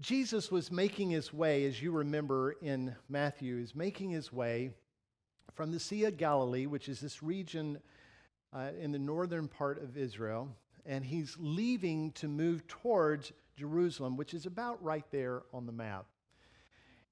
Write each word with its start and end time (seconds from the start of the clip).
Jesus 0.00 0.50
was 0.50 0.72
making 0.72 1.10
his 1.10 1.30
way, 1.30 1.66
as 1.66 1.82
you 1.82 1.92
remember 1.92 2.52
in 2.62 2.96
Matthew, 3.10 3.58
is 3.58 3.74
making 3.74 4.10
his 4.10 4.32
way 4.32 4.70
from 5.52 5.72
the 5.72 5.80
Sea 5.80 6.04
of 6.04 6.16
Galilee, 6.16 6.64
which 6.64 6.88
is 6.88 7.00
this 7.00 7.22
region 7.22 7.78
uh, 8.54 8.70
in 8.80 8.92
the 8.92 8.98
northern 8.98 9.46
part 9.46 9.82
of 9.82 9.98
Israel, 9.98 10.48
and 10.86 11.04
he's 11.04 11.36
leaving 11.38 12.12
to 12.12 12.28
move 12.28 12.66
towards 12.66 13.32
Jerusalem, 13.58 14.16
which 14.16 14.32
is 14.32 14.46
about 14.46 14.82
right 14.82 15.04
there 15.10 15.42
on 15.52 15.66
the 15.66 15.72
map. 15.72 16.06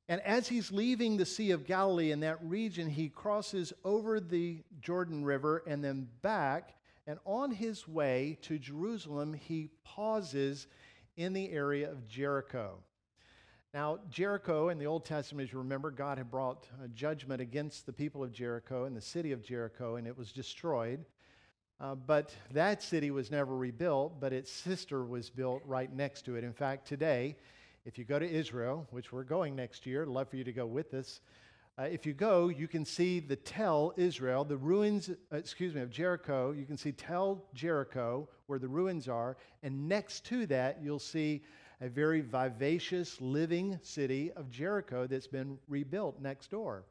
And 0.08 0.22
as 0.22 0.48
he's 0.48 0.72
leaving 0.72 1.18
the 1.18 1.26
Sea 1.26 1.50
of 1.50 1.66
Galilee 1.66 2.10
in 2.10 2.20
that 2.20 2.38
region, 2.42 2.88
he 2.88 3.10
crosses 3.10 3.74
over 3.84 4.18
the 4.18 4.62
Jordan 4.80 5.22
River 5.26 5.62
and 5.66 5.84
then 5.84 6.08
back. 6.22 6.74
And 7.06 7.18
on 7.26 7.50
his 7.50 7.86
way 7.86 8.38
to 8.42 8.58
Jerusalem, 8.58 9.34
he 9.34 9.68
pauses 9.84 10.66
in 11.18 11.32
the 11.32 11.50
area 11.50 11.90
of 11.90 12.06
Jericho. 12.06 12.78
Now, 13.74 13.98
Jericho 14.08 14.68
in 14.68 14.78
the 14.78 14.86
Old 14.86 15.04
Testament, 15.04 15.48
as 15.48 15.52
you 15.52 15.58
remember, 15.58 15.90
God 15.90 16.16
had 16.16 16.30
brought 16.30 16.68
judgment 16.94 17.40
against 17.40 17.86
the 17.86 17.92
people 17.92 18.22
of 18.22 18.32
Jericho 18.32 18.84
and 18.84 18.96
the 18.96 19.00
city 19.00 19.32
of 19.32 19.42
Jericho, 19.42 19.96
and 19.96 20.06
it 20.06 20.16
was 20.16 20.30
destroyed. 20.30 21.04
Uh, 21.80 21.96
but 21.96 22.32
that 22.52 22.84
city 22.84 23.10
was 23.10 23.32
never 23.32 23.56
rebuilt, 23.56 24.20
but 24.20 24.32
its 24.32 24.50
sister 24.50 25.04
was 25.04 25.28
built 25.28 25.60
right 25.66 25.92
next 25.92 26.24
to 26.26 26.36
it. 26.36 26.44
In 26.44 26.52
fact, 26.52 26.86
today, 26.86 27.36
if 27.84 27.98
you 27.98 28.04
go 28.04 28.20
to 28.20 28.28
Israel, 28.28 28.86
which 28.92 29.12
we're 29.12 29.24
going 29.24 29.56
next 29.56 29.86
year, 29.86 30.02
I'd 30.02 30.08
love 30.08 30.28
for 30.28 30.36
you 30.36 30.44
to 30.44 30.52
go 30.52 30.66
with 30.66 30.94
us. 30.94 31.20
Uh, 31.78 31.84
if 31.84 32.04
you 32.04 32.12
go, 32.12 32.48
you 32.48 32.66
can 32.66 32.84
see 32.84 33.20
the 33.20 33.36
Tel 33.36 33.94
Israel, 33.96 34.44
the 34.44 34.56
ruins, 34.56 35.10
uh, 35.10 35.36
excuse 35.36 35.74
me, 35.74 35.80
of 35.80 35.90
Jericho. 35.90 36.50
You 36.50 36.66
can 36.66 36.76
see 36.76 36.90
Tel 36.90 37.44
Jericho, 37.54 38.28
where 38.46 38.58
the 38.58 38.66
ruins 38.66 39.08
are. 39.08 39.36
And 39.62 39.88
next 39.88 40.24
to 40.26 40.44
that, 40.46 40.80
you'll 40.82 40.98
see 40.98 41.40
a 41.80 41.88
very 41.88 42.20
vivacious, 42.20 43.20
living 43.20 43.78
city 43.82 44.32
of 44.32 44.50
Jericho 44.50 45.06
that's 45.06 45.28
been 45.28 45.56
rebuilt 45.68 46.20
next 46.20 46.50
door. 46.50 46.82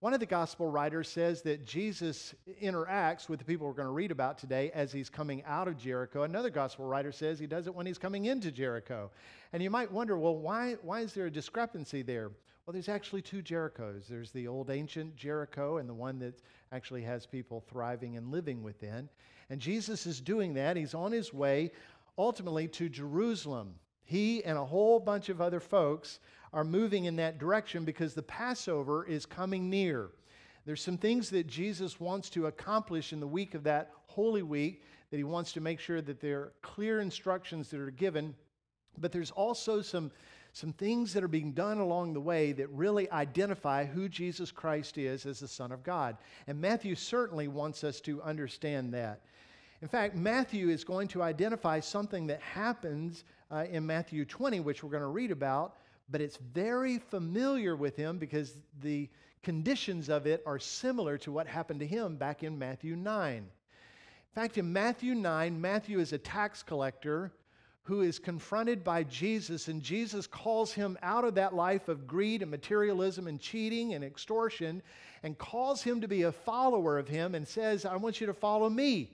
One 0.00 0.14
of 0.14 0.20
the 0.20 0.26
gospel 0.26 0.66
writers 0.66 1.10
says 1.10 1.42
that 1.42 1.66
Jesus 1.66 2.34
interacts 2.62 3.28
with 3.28 3.38
the 3.38 3.44
people 3.44 3.66
we're 3.66 3.74
going 3.74 3.84
to 3.84 3.92
read 3.92 4.10
about 4.10 4.38
today 4.38 4.70
as 4.72 4.92
he's 4.92 5.10
coming 5.10 5.42
out 5.44 5.68
of 5.68 5.76
Jericho. 5.76 6.22
Another 6.22 6.48
gospel 6.48 6.86
writer 6.86 7.12
says 7.12 7.38
he 7.38 7.46
does 7.46 7.66
it 7.66 7.74
when 7.74 7.84
he's 7.84 7.98
coming 7.98 8.24
into 8.24 8.50
Jericho. 8.50 9.10
And 9.52 9.62
you 9.62 9.68
might 9.68 9.92
wonder, 9.92 10.16
well, 10.16 10.36
why, 10.36 10.76
why 10.80 11.00
is 11.00 11.12
there 11.12 11.26
a 11.26 11.30
discrepancy 11.30 12.00
there? 12.00 12.30
Well, 12.66 12.72
there's 12.72 12.88
actually 12.88 13.22
two 13.22 13.42
Jerichos. 13.42 14.08
There's 14.08 14.32
the 14.32 14.48
old 14.48 14.70
ancient 14.70 15.14
Jericho 15.14 15.76
and 15.76 15.88
the 15.88 15.94
one 15.94 16.18
that 16.18 16.42
actually 16.72 17.02
has 17.02 17.24
people 17.24 17.60
thriving 17.60 18.16
and 18.16 18.32
living 18.32 18.64
within. 18.64 19.08
And 19.50 19.60
Jesus 19.60 20.04
is 20.04 20.20
doing 20.20 20.54
that. 20.54 20.76
He's 20.76 20.92
on 20.92 21.12
his 21.12 21.32
way 21.32 21.70
ultimately 22.18 22.66
to 22.66 22.88
Jerusalem. 22.88 23.76
He 24.02 24.42
and 24.42 24.58
a 24.58 24.64
whole 24.64 24.98
bunch 24.98 25.28
of 25.28 25.40
other 25.40 25.60
folks 25.60 26.18
are 26.52 26.64
moving 26.64 27.04
in 27.04 27.14
that 27.16 27.38
direction 27.38 27.84
because 27.84 28.14
the 28.14 28.22
Passover 28.22 29.06
is 29.06 29.26
coming 29.26 29.70
near. 29.70 30.10
There's 30.64 30.82
some 30.82 30.98
things 30.98 31.30
that 31.30 31.46
Jesus 31.46 32.00
wants 32.00 32.28
to 32.30 32.46
accomplish 32.46 33.12
in 33.12 33.20
the 33.20 33.28
week 33.28 33.54
of 33.54 33.62
that 33.62 33.92
Holy 34.08 34.42
Week 34.42 34.82
that 35.12 35.18
he 35.18 35.24
wants 35.24 35.52
to 35.52 35.60
make 35.60 35.78
sure 35.78 36.02
that 36.02 36.20
there 36.20 36.40
are 36.40 36.52
clear 36.62 37.00
instructions 37.00 37.70
that 37.70 37.78
are 37.78 37.92
given. 37.92 38.34
But 38.98 39.12
there's 39.12 39.30
also 39.30 39.82
some, 39.82 40.10
some 40.56 40.72
things 40.72 41.12
that 41.12 41.22
are 41.22 41.28
being 41.28 41.52
done 41.52 41.76
along 41.76 42.14
the 42.14 42.20
way 42.20 42.50
that 42.52 42.66
really 42.70 43.10
identify 43.10 43.84
who 43.84 44.08
Jesus 44.08 44.50
Christ 44.50 44.96
is 44.96 45.26
as 45.26 45.40
the 45.40 45.46
Son 45.46 45.70
of 45.70 45.82
God. 45.82 46.16
And 46.46 46.58
Matthew 46.58 46.94
certainly 46.94 47.46
wants 47.46 47.84
us 47.84 48.00
to 48.00 48.22
understand 48.22 48.94
that. 48.94 49.20
In 49.82 49.88
fact, 49.88 50.14
Matthew 50.14 50.70
is 50.70 50.82
going 50.82 51.08
to 51.08 51.22
identify 51.22 51.80
something 51.80 52.26
that 52.28 52.40
happens 52.40 53.24
uh, 53.50 53.66
in 53.70 53.84
Matthew 53.84 54.24
20, 54.24 54.60
which 54.60 54.82
we're 54.82 54.88
going 54.88 55.02
to 55.02 55.08
read 55.08 55.30
about, 55.30 55.76
but 56.08 56.22
it's 56.22 56.38
very 56.38 57.00
familiar 57.00 57.76
with 57.76 57.94
him 57.94 58.16
because 58.16 58.54
the 58.80 59.10
conditions 59.42 60.08
of 60.08 60.26
it 60.26 60.42
are 60.46 60.58
similar 60.58 61.18
to 61.18 61.30
what 61.30 61.46
happened 61.46 61.80
to 61.80 61.86
him 61.86 62.16
back 62.16 62.42
in 62.42 62.58
Matthew 62.58 62.96
9. 62.96 63.34
In 63.36 63.46
fact, 64.34 64.56
in 64.56 64.72
Matthew 64.72 65.14
9, 65.14 65.60
Matthew 65.60 65.98
is 65.98 66.14
a 66.14 66.18
tax 66.18 66.62
collector 66.62 67.30
who 67.86 68.00
is 68.00 68.18
confronted 68.18 68.82
by 68.82 69.04
Jesus, 69.04 69.68
and 69.68 69.80
Jesus 69.80 70.26
calls 70.26 70.72
him 70.72 70.98
out 71.02 71.24
of 71.24 71.36
that 71.36 71.54
life 71.54 71.88
of 71.88 72.08
greed 72.08 72.42
and 72.42 72.50
materialism 72.50 73.28
and 73.28 73.40
cheating 73.40 73.94
and 73.94 74.02
extortion 74.02 74.82
and 75.22 75.38
calls 75.38 75.82
him 75.82 76.00
to 76.00 76.08
be 76.08 76.22
a 76.22 76.32
follower 76.32 76.98
of 76.98 77.06
him 77.06 77.36
and 77.36 77.46
says, 77.46 77.84
I 77.84 77.94
want 77.94 78.20
you 78.20 78.26
to 78.26 78.34
follow 78.34 78.68
me. 78.68 79.12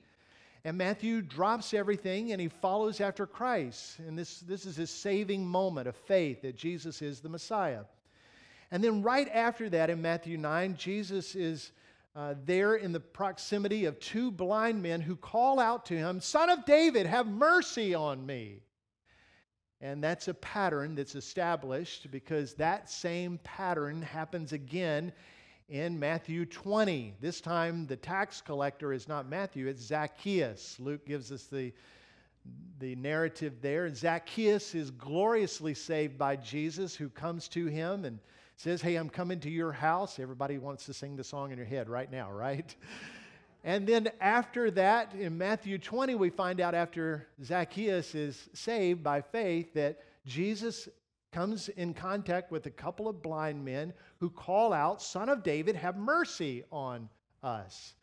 And 0.65 0.79
Matthew 0.79 1.21
drops 1.21 1.75
everything 1.75 2.33
and 2.33 2.41
he 2.41 2.49
follows 2.49 3.01
after 3.03 3.27
Christ. 3.27 3.99
And 3.99 4.19
this, 4.19 4.41
this 4.41 4.65
is 4.65 4.77
his 4.77 4.91
saving 4.91 5.47
moment 5.47 5.87
of 5.87 5.95
faith 5.95 6.41
that 6.41 6.57
Jesus 6.57 7.03
is 7.03 7.21
the 7.21 7.29
Messiah. 7.29 7.83
And 8.71 8.83
then 8.83 9.03
right 9.03 9.29
after 9.29 9.69
that, 9.69 9.91
in 9.91 10.01
Matthew 10.01 10.39
9, 10.39 10.77
Jesus 10.79 11.35
is 11.35 11.73
uh, 12.15 12.35
there 12.45 12.75
in 12.75 12.93
the 12.93 13.01
proximity 13.01 13.87
of 13.87 13.99
two 13.99 14.31
blind 14.31 14.83
men 14.83 15.01
who 15.01 15.17
call 15.17 15.59
out 15.59 15.87
to 15.87 15.97
him, 15.97 16.21
Son 16.21 16.51
of 16.51 16.65
David, 16.67 17.07
have 17.07 17.27
mercy 17.27 17.95
on 17.95 18.25
me. 18.27 18.61
And 19.81 20.05
that's 20.05 20.29
a 20.29 20.35
pattern 20.35 20.95
that's 20.95 21.15
established 21.15 22.11
because 22.11 22.55
that 22.55 22.91
same 22.91 23.41
pattern 23.43 24.03
happens 24.03 24.53
again 24.53 25.13
in 25.69 25.99
Matthew 25.99 26.45
20. 26.45 27.15
This 27.21 27.41
time, 27.41 27.87
the 27.87 27.97
tax 27.97 28.41
collector 28.41 28.93
is 28.93 29.09
not 29.09 29.29
Matthew, 29.29 29.67
it's 29.67 29.83
Zacchaeus. 29.83 30.77
Luke 30.79 31.07
gives 31.07 31.33
us 31.33 31.45
the, 31.45 31.73
the 32.79 32.95
narrative 32.97 33.55
there. 33.63 33.93
Zacchaeus 33.93 34.75
is 34.75 34.91
gloriously 34.91 35.75
saved 35.75 36.19
by 36.19 36.37
Jesus, 36.37 36.95
who 36.95 37.09
comes 37.09 37.49
to 37.49 37.67
him 37.67 38.05
and 38.05 38.21
says, 38.63 38.81
Hey, 38.81 38.95
I'm 38.95 39.09
coming 39.09 39.41
to 39.41 39.51
your 39.51 39.73
house. 39.73 40.21
Everybody 40.21 40.59
wants 40.59 40.87
to 40.87 40.95
sing 40.95 41.17
the 41.17 41.25
song 41.25 41.51
in 41.51 41.59
your 41.59 41.67
head 41.67 41.89
right 41.89 42.11
now, 42.11 42.31
right? 42.31 42.75
And 43.65 43.87
then 43.87 44.11
after 44.21 44.73
that, 44.73 45.15
in 45.15 45.39
Matthew 45.39 45.79
20, 45.79 46.17
we 46.17 46.31
find 46.31 46.61
out 46.61 46.75
after 46.75 47.29
Zacchaeus 47.45 48.13
is 48.17 48.49
saved 48.55 49.05
by 49.05 49.21
faith 49.21 49.73
that 49.75 50.01
Jesus 50.27 50.89
comes 51.31 51.69
in 51.69 51.95
contact 51.95 52.51
with 52.51 52.67
a 52.67 52.71
couple 52.71 53.07
of 53.07 53.23
blind 53.23 53.65
men 53.65 53.93
who 54.19 54.31
call 54.31 54.73
out, 54.73 55.01
Son 55.01 55.29
of 55.29 55.45
David, 55.45 55.77
have 55.77 55.97
mercy 55.97 56.65
on 56.73 57.09
us. 57.45 57.95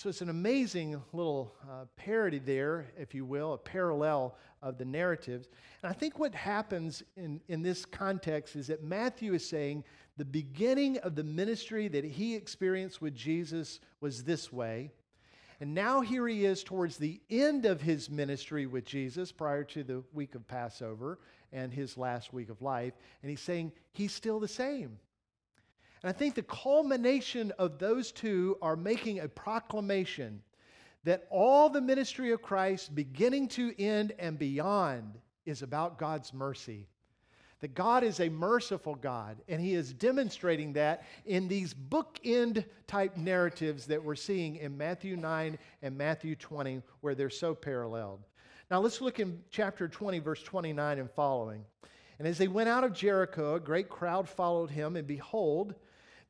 So 0.00 0.08
it's 0.08 0.22
an 0.22 0.30
amazing 0.30 0.98
little 1.12 1.52
uh, 1.70 1.84
parody 1.94 2.38
there, 2.38 2.86
if 2.98 3.14
you 3.14 3.26
will, 3.26 3.52
a 3.52 3.58
parallel 3.58 4.34
of 4.62 4.78
the 4.78 4.84
narratives. 4.86 5.50
And 5.82 5.90
I 5.90 5.92
think 5.92 6.18
what 6.18 6.34
happens 6.34 7.02
in, 7.18 7.38
in 7.48 7.60
this 7.60 7.84
context 7.84 8.56
is 8.56 8.68
that 8.68 8.82
Matthew 8.82 9.34
is 9.34 9.46
saying 9.46 9.84
the 10.16 10.24
beginning 10.24 10.96
of 11.00 11.16
the 11.16 11.22
ministry 11.22 11.86
that 11.88 12.02
he 12.02 12.34
experienced 12.34 13.02
with 13.02 13.14
Jesus 13.14 13.78
was 14.00 14.24
this 14.24 14.50
way. 14.50 14.90
And 15.60 15.74
now 15.74 16.00
here 16.00 16.26
he 16.26 16.46
is 16.46 16.64
towards 16.64 16.96
the 16.96 17.20
end 17.28 17.66
of 17.66 17.82
his 17.82 18.08
ministry 18.08 18.64
with 18.64 18.86
Jesus 18.86 19.30
prior 19.30 19.64
to 19.64 19.84
the 19.84 20.02
week 20.14 20.34
of 20.34 20.48
Passover 20.48 21.18
and 21.52 21.74
his 21.74 21.98
last 21.98 22.32
week 22.32 22.48
of 22.48 22.62
life. 22.62 22.94
And 23.20 23.28
he's 23.28 23.42
saying 23.42 23.72
he's 23.92 24.14
still 24.14 24.40
the 24.40 24.48
same. 24.48 24.98
And 26.02 26.08
I 26.10 26.12
think 26.12 26.34
the 26.34 26.42
culmination 26.42 27.52
of 27.58 27.78
those 27.78 28.10
two 28.10 28.56
are 28.62 28.76
making 28.76 29.20
a 29.20 29.28
proclamation 29.28 30.42
that 31.04 31.26
all 31.30 31.68
the 31.68 31.80
ministry 31.80 32.32
of 32.32 32.42
Christ, 32.42 32.94
beginning 32.94 33.48
to 33.48 33.74
end 33.82 34.12
and 34.18 34.38
beyond, 34.38 35.18
is 35.46 35.62
about 35.62 35.98
God's 35.98 36.32
mercy. 36.32 36.86
That 37.60 37.74
God 37.74 38.02
is 38.04 38.20
a 38.20 38.30
merciful 38.30 38.94
God, 38.94 39.36
and 39.46 39.60
He 39.60 39.74
is 39.74 39.92
demonstrating 39.92 40.72
that 40.74 41.04
in 41.26 41.46
these 41.48 41.74
bookend 41.74 42.64
type 42.86 43.18
narratives 43.18 43.84
that 43.86 44.02
we're 44.02 44.14
seeing 44.14 44.56
in 44.56 44.78
Matthew 44.78 45.16
9 45.16 45.58
and 45.82 45.98
Matthew 45.98 46.36
20, 46.36 46.82
where 47.02 47.14
they're 47.14 47.28
so 47.28 47.54
paralleled. 47.54 48.20
Now 48.70 48.80
let's 48.80 49.02
look 49.02 49.20
in 49.20 49.42
chapter 49.50 49.88
20, 49.88 50.20
verse 50.20 50.42
29 50.42 50.98
and 50.98 51.10
following. 51.10 51.64
And 52.18 52.28
as 52.28 52.38
they 52.38 52.48
went 52.48 52.68
out 52.68 52.84
of 52.84 52.94
Jericho, 52.94 53.56
a 53.56 53.60
great 53.60 53.88
crowd 53.88 54.28
followed 54.28 54.70
him, 54.70 54.96
and 54.96 55.06
behold, 55.06 55.74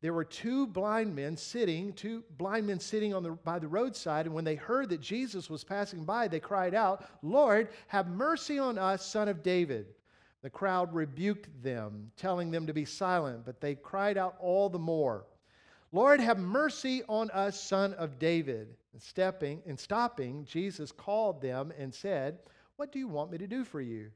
there 0.01 0.15
were 0.15 0.25
two 0.25 0.67
blind 0.67 1.15
men 1.15 1.37
sitting, 1.37 1.93
two 1.93 2.25
blind 2.39 2.67
men 2.67 2.81
sitting 2.81 3.13
on 3.13 3.23
the, 3.23 3.33
by 3.33 3.59
the 3.59 3.69
roadside. 3.69 4.25
And 4.27 4.35
when 4.35 4.45
they 4.45 4.55
heard 4.55 4.89
that 4.89 5.01
Jesus 5.01 5.51
was 5.51 5.63
passing 5.63 6.05
by, 6.05 6.27
they 6.27 6.41
cried 6.41 6.75
out, 6.75 7.07
Lord, 7.23 7.69
have 7.89 8.09
mercy 8.09 8.59
on 8.59 8.79
us, 8.79 9.05
son 9.05 9.29
of 9.29 9.43
David. 9.43 9.89
The 10.43 10.49
crowd 10.49 10.95
rebuked 10.95 11.63
them, 11.63 12.11
telling 12.17 12.51
them 12.51 12.67
to 12.67 12.73
be 12.73 12.87
silent, 12.87 13.45
but 13.45 13.61
they 13.61 13.75
cried 13.75 14.17
out 14.17 14.37
all 14.41 14.71
the 14.71 14.79
more, 14.79 15.27
Lord, 15.93 16.21
have 16.21 16.39
mercy 16.39 17.03
on 17.09 17.31
us, 17.31 17.61
son 17.61 17.95
of 17.95 18.19
David. 18.19 18.77
And 18.93 19.03
stepping 19.03 19.63
and 19.67 19.79
stopping, 19.79 20.45
Jesus 20.45 20.93
called 20.93 21.41
them 21.41 21.73
and 21.79 21.93
said, 21.93 22.39
What 22.77 22.93
do 22.93 22.99
you 22.99 23.09
want 23.09 23.31
me 23.31 23.39
to 23.39 23.47
do 23.47 23.65
for 23.65 23.81
you? 23.81 24.11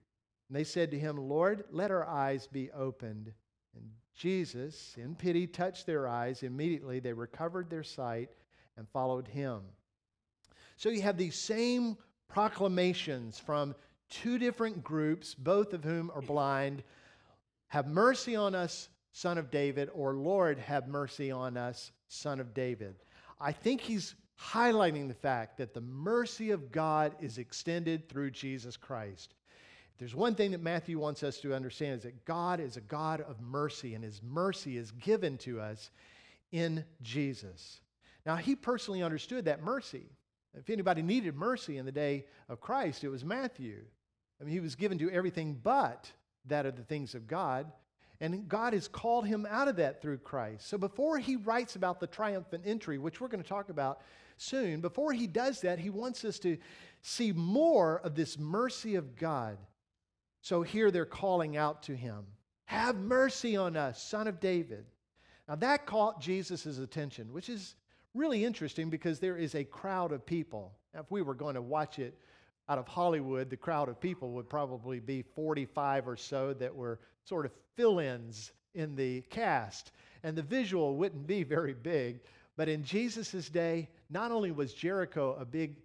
And 0.48 0.56
they 0.56 0.64
said 0.64 0.90
to 0.90 0.98
him, 0.98 1.16
Lord, 1.16 1.64
let 1.70 1.90
our 1.90 2.06
eyes 2.06 2.46
be 2.46 2.70
opened. 2.72 3.32
And 3.74 3.90
Jesus, 4.14 4.94
in 4.96 5.14
pity, 5.14 5.46
touched 5.46 5.86
their 5.86 6.06
eyes. 6.08 6.42
Immediately 6.42 7.00
they 7.00 7.12
recovered 7.12 7.68
their 7.68 7.82
sight 7.82 8.30
and 8.76 8.88
followed 8.88 9.28
him. 9.28 9.60
So 10.76 10.88
you 10.88 11.02
have 11.02 11.16
these 11.16 11.36
same 11.36 11.96
proclamations 12.28 13.38
from 13.38 13.74
two 14.10 14.38
different 14.38 14.82
groups, 14.82 15.34
both 15.34 15.72
of 15.72 15.84
whom 15.84 16.10
are 16.14 16.22
blind. 16.22 16.82
Have 17.68 17.86
mercy 17.86 18.36
on 18.36 18.54
us, 18.54 18.88
son 19.12 19.38
of 19.38 19.50
David, 19.50 19.90
or 19.92 20.14
Lord, 20.14 20.58
have 20.58 20.88
mercy 20.88 21.30
on 21.30 21.56
us, 21.56 21.92
son 22.08 22.40
of 22.40 22.54
David. 22.54 22.94
I 23.40 23.52
think 23.52 23.80
he's 23.80 24.14
highlighting 24.40 25.08
the 25.08 25.14
fact 25.14 25.58
that 25.58 25.74
the 25.74 25.80
mercy 25.80 26.50
of 26.50 26.72
God 26.72 27.14
is 27.20 27.38
extended 27.38 28.08
through 28.08 28.30
Jesus 28.32 28.76
Christ. 28.76 29.34
There's 29.98 30.14
one 30.14 30.34
thing 30.34 30.50
that 30.50 30.62
Matthew 30.62 30.98
wants 30.98 31.22
us 31.22 31.38
to 31.38 31.54
understand 31.54 31.98
is 31.98 32.02
that 32.02 32.24
God 32.24 32.60
is 32.60 32.76
a 32.76 32.80
God 32.80 33.20
of 33.20 33.40
mercy, 33.40 33.94
and 33.94 34.02
his 34.02 34.20
mercy 34.22 34.76
is 34.76 34.90
given 34.90 35.38
to 35.38 35.60
us 35.60 35.90
in 36.50 36.84
Jesus. 37.02 37.80
Now, 38.26 38.36
he 38.36 38.56
personally 38.56 39.02
understood 39.02 39.44
that 39.44 39.62
mercy. 39.62 40.06
If 40.56 40.70
anybody 40.70 41.02
needed 41.02 41.36
mercy 41.36 41.78
in 41.78 41.84
the 41.84 41.92
day 41.92 42.26
of 42.48 42.60
Christ, 42.60 43.04
it 43.04 43.08
was 43.08 43.24
Matthew. 43.24 43.82
I 44.40 44.44
mean, 44.44 44.52
he 44.52 44.60
was 44.60 44.74
given 44.74 44.98
to 44.98 45.10
everything 45.10 45.58
but 45.62 46.10
that 46.46 46.66
of 46.66 46.76
the 46.76 46.82
things 46.82 47.14
of 47.14 47.26
God. 47.26 47.70
And 48.20 48.48
God 48.48 48.72
has 48.72 48.88
called 48.88 49.26
him 49.26 49.46
out 49.50 49.68
of 49.68 49.76
that 49.76 50.00
through 50.00 50.18
Christ. 50.18 50.68
So 50.68 50.78
before 50.78 51.18
he 51.18 51.36
writes 51.36 51.76
about 51.76 52.00
the 52.00 52.06
triumphant 52.06 52.64
entry, 52.66 52.98
which 52.98 53.20
we're 53.20 53.28
going 53.28 53.42
to 53.42 53.48
talk 53.48 53.68
about 53.68 54.00
soon, 54.36 54.80
before 54.80 55.12
he 55.12 55.26
does 55.26 55.60
that, 55.62 55.78
he 55.78 55.90
wants 55.90 56.24
us 56.24 56.38
to 56.40 56.56
see 57.02 57.32
more 57.32 58.00
of 58.00 58.14
this 58.14 58.38
mercy 58.38 58.94
of 58.94 59.16
God. 59.16 59.58
So 60.44 60.60
here 60.60 60.90
they're 60.90 61.06
calling 61.06 61.56
out 61.56 61.84
to 61.84 61.96
him 61.96 62.26
Have 62.66 62.96
mercy 62.96 63.56
on 63.56 63.78
us, 63.78 64.02
son 64.02 64.28
of 64.28 64.40
David. 64.40 64.84
Now 65.48 65.54
that 65.54 65.86
caught 65.86 66.20
Jesus' 66.20 66.76
attention, 66.76 67.32
which 67.32 67.48
is 67.48 67.76
really 68.12 68.44
interesting 68.44 68.90
because 68.90 69.18
there 69.18 69.38
is 69.38 69.54
a 69.54 69.64
crowd 69.64 70.12
of 70.12 70.26
people. 70.26 70.74
Now, 70.92 71.00
if 71.00 71.10
we 71.10 71.22
were 71.22 71.34
going 71.34 71.54
to 71.54 71.62
watch 71.62 71.98
it 71.98 72.18
out 72.68 72.76
of 72.76 72.86
Hollywood, 72.86 73.48
the 73.48 73.56
crowd 73.56 73.88
of 73.88 73.98
people 73.98 74.32
would 74.32 74.50
probably 74.50 75.00
be 75.00 75.22
45 75.22 76.06
or 76.06 76.16
so 76.16 76.52
that 76.52 76.76
were 76.76 77.00
sort 77.24 77.46
of 77.46 77.52
fill 77.74 77.98
ins 77.98 78.52
in 78.74 78.94
the 78.94 79.22
cast. 79.30 79.92
And 80.24 80.36
the 80.36 80.42
visual 80.42 80.94
wouldn't 80.94 81.26
be 81.26 81.42
very 81.42 81.72
big. 81.72 82.20
But 82.58 82.68
in 82.68 82.84
Jesus' 82.84 83.48
day, 83.48 83.88
not 84.10 84.30
only 84.30 84.50
was 84.50 84.74
Jericho 84.74 85.38
a 85.40 85.46
big 85.46 85.76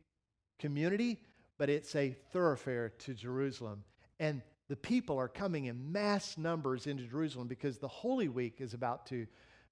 community, 0.59 1.21
but 1.57 1.69
it's 1.69 1.95
a 1.95 2.17
thoroughfare 2.33 2.89
to 2.99 3.13
Jerusalem. 3.13 3.85
And 4.19 4.41
the 4.69 4.75
people 4.75 5.17
are 5.17 5.27
coming 5.27 5.65
in 5.65 5.91
mass 5.91 6.37
numbers 6.37 6.87
into 6.87 7.03
Jerusalem 7.03 7.47
because 7.47 7.79
the 7.79 7.87
Holy 7.87 8.27
Week 8.27 8.61
is 8.61 8.73
about 8.73 9.05
to 9.07 9.27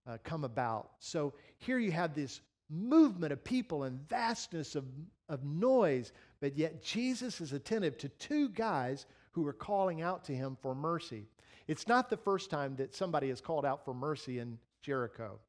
uh, 0.07 0.17
come 0.23 0.43
about. 0.43 0.91
So 0.99 1.33
here 1.59 1.77
you 1.77 1.91
have 1.91 2.13
this 2.13 2.41
movement 2.69 3.31
of 3.31 3.43
people 3.43 3.83
and 3.83 3.99
vastness 4.09 4.75
of, 4.75 4.85
of 5.29 5.43
noise, 5.45 6.11
but 6.41 6.57
yet 6.57 6.83
Jesus 6.83 7.39
is 7.39 7.53
attentive 7.53 7.97
to 7.99 8.09
two 8.09 8.49
guys 8.49 9.05
who 9.31 9.45
are 9.47 9.53
calling 9.53 10.01
out 10.01 10.23
to 10.25 10.35
him 10.35 10.57
for 10.61 10.73
mercy. 10.73 11.27
It's 11.67 11.87
not 11.87 12.09
the 12.09 12.17
first 12.17 12.49
time 12.49 12.75
that 12.77 12.95
somebody 12.95 13.29
has 13.29 13.39
called 13.39 13.65
out 13.65 13.85
for 13.85 13.93
mercy 13.93 14.39
in 14.39 14.57
Jericho. 14.81 15.39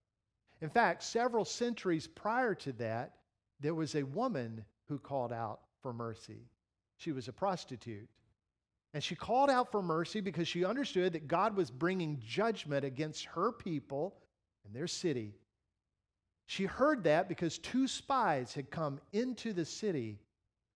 In 0.61 0.69
fact, 0.69 1.03
several 1.03 1.45
centuries 1.45 2.07
prior 2.07 2.55
to 2.57 2.73
that, 2.73 3.15
there 3.61 3.75
was 3.75 3.95
a 3.95 4.03
woman 4.03 4.65
who 4.89 4.99
called 4.99 5.33
out 5.33 5.61
for 5.81 5.93
mercy. 5.93 6.49
She 6.97 7.13
was 7.13 7.29
a 7.29 7.33
prostitute. 7.33 8.09
And 8.95 9.03
she 9.03 9.15
called 9.15 9.51
out 9.51 9.71
for 9.71 9.83
mercy 9.83 10.21
because 10.21 10.49
she 10.49 10.65
understood 10.65 11.13
that 11.13 11.29
God 11.29 11.57
was 11.57 11.71
bringing 11.71 12.23
judgment 12.27 12.85
against 12.85 13.27
her 13.27 13.53
people 13.53 14.15
and 14.65 14.75
their 14.75 14.87
city. 14.87 15.35
She 16.47 16.65
heard 16.65 17.05
that 17.05 17.29
because 17.29 17.59
two 17.59 17.87
spies 17.87 18.55
had 18.55 18.71
come 18.71 19.01
into 19.13 19.53
the 19.53 19.67
city, 19.67 20.19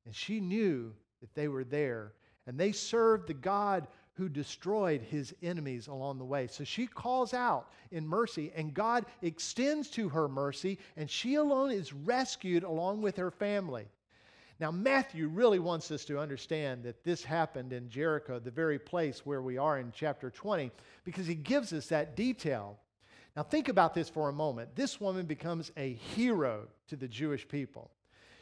and 0.05 0.15
she 0.15 0.41
knew 0.41 0.93
that 1.23 1.35
they 1.35 1.49
were 1.49 1.65
there. 1.65 2.13
And 2.47 2.59
they 2.59 2.73
served 2.73 3.29
the 3.29 3.35
God 3.35 3.87
who 4.15 4.29
destroyed 4.29 5.01
his 5.01 5.35
enemies 5.43 5.87
along 5.87 6.19
the 6.19 6.25
way. 6.25 6.47
So 6.47 6.65
she 6.65 6.87
calls 6.87 7.33
out 7.33 7.71
in 7.91 8.07
mercy, 8.07 8.53
and 8.55 8.75
God 8.75 9.07
extends 9.23 9.89
to 9.91 10.11
her 10.11 10.29
mercy, 10.29 10.79
and 10.97 11.09
she 11.09 11.37
alone 11.37 11.71
is 11.71 11.95
rescued 11.95 12.65
along 12.65 13.01
with 13.01 13.17
her 13.17 13.31
family. 13.31 13.87
Now, 14.63 14.71
Matthew 14.71 15.27
really 15.27 15.59
wants 15.59 15.91
us 15.91 16.05
to 16.05 16.21
understand 16.21 16.85
that 16.85 17.03
this 17.03 17.25
happened 17.25 17.73
in 17.73 17.89
Jericho, 17.89 18.39
the 18.39 18.53
very 18.53 18.79
place 18.79 19.27
where 19.27 19.43
we 19.43 19.59
are 19.59 19.81
in 19.81 19.91
chapter 19.93 20.31
20, 20.31 20.71
because 21.03 21.27
he 21.27 21.35
gives 21.35 21.73
us 21.73 21.89
that 21.89 22.15
detail. 22.15 22.79
Now, 23.35 23.43
think 23.43 23.69
about 23.69 23.93
this 23.93 24.09
for 24.09 24.29
a 24.29 24.33
moment. 24.33 24.77
This 24.77 25.01
woman 25.01 25.27
becomes 25.27 25.73
a 25.77 25.95
hero 25.95 26.69
to 26.87 26.95
the 26.95 27.09
Jewish 27.09 27.49
people. 27.49 27.91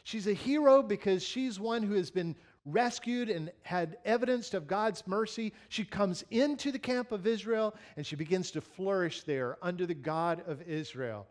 She's 0.03 0.27
a 0.27 0.33
hero 0.33 0.83
because 0.83 1.23
she's 1.23 1.59
one 1.59 1.81
who 1.81 1.95
has 1.95 2.11
been 2.11 2.35
rescued 2.65 3.31
and 3.31 3.51
had 3.63 3.97
evidence 4.05 4.53
of 4.53 4.67
God's 4.67 5.07
mercy. 5.07 5.53
She 5.69 5.83
comes 5.83 6.23
into 6.29 6.71
the 6.71 6.77
camp 6.77 7.11
of 7.11 7.25
Israel 7.25 7.73
and 7.97 8.05
she 8.05 8.15
begins 8.15 8.51
to 8.51 8.61
flourish 8.61 9.23
there 9.23 9.57
under 9.63 9.87
the 9.87 9.95
God 9.95 10.43
of 10.45 10.61
Israel. 10.61 11.25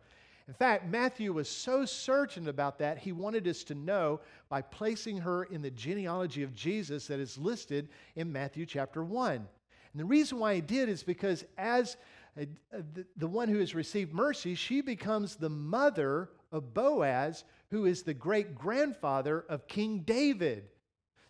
In 0.51 0.55
fact, 0.55 0.91
Matthew 0.91 1.33
was 1.33 1.49
so 1.49 1.85
certain 1.85 2.49
about 2.49 2.81
that, 2.81 2.99
he 2.99 3.13
wanted 3.13 3.47
us 3.47 3.63
to 3.63 3.75
know 3.77 4.19
by 4.49 4.63
placing 4.63 5.19
her 5.19 5.45
in 5.45 5.63
the 5.63 5.71
genealogy 5.71 6.43
of 6.43 6.57
Jesus 6.57 7.07
that 7.07 7.21
is 7.21 7.39
listed 7.39 7.89
in 8.17 8.33
Matthew 8.33 8.67
chapter 8.67 9.05
1. 9.05 9.35
And 9.37 9.47
the 9.95 10.05
reason 10.05 10.41
why 10.41 10.57
he 10.57 10.61
did 10.61 10.89
is 10.89 11.05
because 11.05 11.45
as 11.57 11.97
uh, 12.37 12.47
the, 12.73 13.07
the 13.17 13.29
one 13.29 13.49
who 13.49 13.61
has 13.61 13.77
received 13.77 14.13
mercy, 14.13 14.57
she 14.57 14.81
becomes 14.81 15.37
the 15.37 15.49
mother 15.49 16.31
of 16.51 16.75
Boaz, 16.75 17.45
who 17.71 17.87
is 17.87 18.03
the 18.03 18.13
great 18.13 18.57
grandfather 18.57 19.45
of 19.49 19.69
King 19.69 20.01
David. 20.01 20.65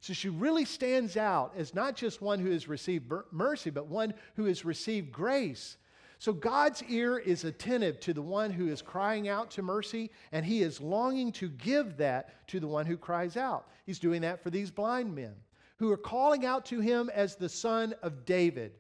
So 0.00 0.14
she 0.14 0.30
really 0.30 0.64
stands 0.64 1.18
out 1.18 1.52
as 1.58 1.74
not 1.74 1.94
just 1.94 2.22
one 2.22 2.38
who 2.38 2.52
has 2.52 2.68
received 2.68 3.12
mercy, 3.30 3.68
but 3.68 3.86
one 3.86 4.14
who 4.36 4.46
has 4.46 4.64
received 4.64 5.12
grace. 5.12 5.76
So 6.20 6.34
God's 6.34 6.82
ear 6.82 7.16
is 7.16 7.44
attentive 7.44 7.98
to 8.00 8.12
the 8.12 8.20
one 8.20 8.50
who 8.50 8.68
is 8.68 8.82
crying 8.82 9.26
out 9.26 9.50
to 9.52 9.62
mercy, 9.62 10.10
and 10.32 10.44
he 10.44 10.60
is 10.60 10.78
longing 10.78 11.32
to 11.32 11.48
give 11.48 11.96
that 11.96 12.46
to 12.48 12.60
the 12.60 12.68
one 12.68 12.84
who 12.84 12.98
cries 12.98 13.38
out. 13.38 13.68
He's 13.86 13.98
doing 13.98 14.20
that 14.20 14.42
for 14.42 14.50
these 14.50 14.70
blind 14.70 15.14
men 15.14 15.32
who 15.78 15.90
are 15.90 15.96
calling 15.96 16.44
out 16.44 16.66
to 16.66 16.80
him 16.80 17.10
as 17.14 17.36
the 17.36 17.48
son 17.48 17.94
of 18.02 18.26
David. 18.26 18.72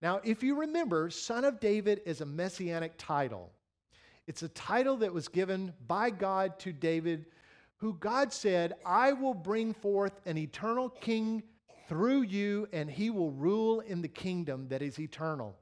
Now, 0.00 0.22
if 0.24 0.42
you 0.42 0.58
remember, 0.58 1.10
Son 1.10 1.44
of 1.44 1.60
David 1.60 2.00
is 2.06 2.22
a 2.22 2.26
messianic 2.26 2.94
title. 2.96 3.50
It's 4.26 4.42
a 4.42 4.48
title 4.48 4.96
that 4.96 5.12
was 5.12 5.28
given 5.28 5.74
by 5.86 6.08
God 6.08 6.58
to 6.60 6.72
David, 6.72 7.26
who 7.76 7.98
God 8.00 8.32
said, 8.32 8.76
I 8.86 9.12
will 9.12 9.34
bring 9.34 9.74
forth 9.74 10.22
an 10.24 10.38
eternal 10.38 10.88
king 10.88 11.42
through 11.86 12.22
you, 12.22 12.66
and 12.72 12.90
he 12.90 13.10
will 13.10 13.30
rule 13.30 13.80
in 13.80 14.00
the 14.00 14.08
kingdom 14.08 14.68
that 14.68 14.80
is 14.80 14.98
eternal. 14.98 15.58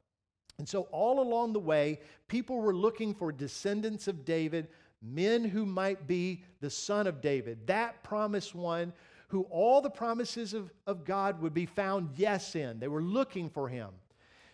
And 0.60 0.68
so, 0.68 0.82
all 0.92 1.20
along 1.20 1.54
the 1.54 1.58
way, 1.58 2.00
people 2.28 2.60
were 2.60 2.74
looking 2.74 3.14
for 3.14 3.32
descendants 3.32 4.08
of 4.08 4.26
David, 4.26 4.68
men 5.00 5.42
who 5.42 5.64
might 5.64 6.06
be 6.06 6.44
the 6.60 6.68
son 6.68 7.06
of 7.06 7.22
David, 7.22 7.66
that 7.66 8.02
promised 8.02 8.54
one 8.54 8.92
who 9.28 9.44
all 9.44 9.80
the 9.80 9.88
promises 9.88 10.52
of, 10.52 10.70
of 10.86 11.06
God 11.06 11.40
would 11.40 11.54
be 11.54 11.64
found 11.64 12.10
yes 12.14 12.54
in. 12.54 12.78
They 12.78 12.88
were 12.88 13.00
looking 13.00 13.48
for 13.48 13.70
him. 13.70 13.88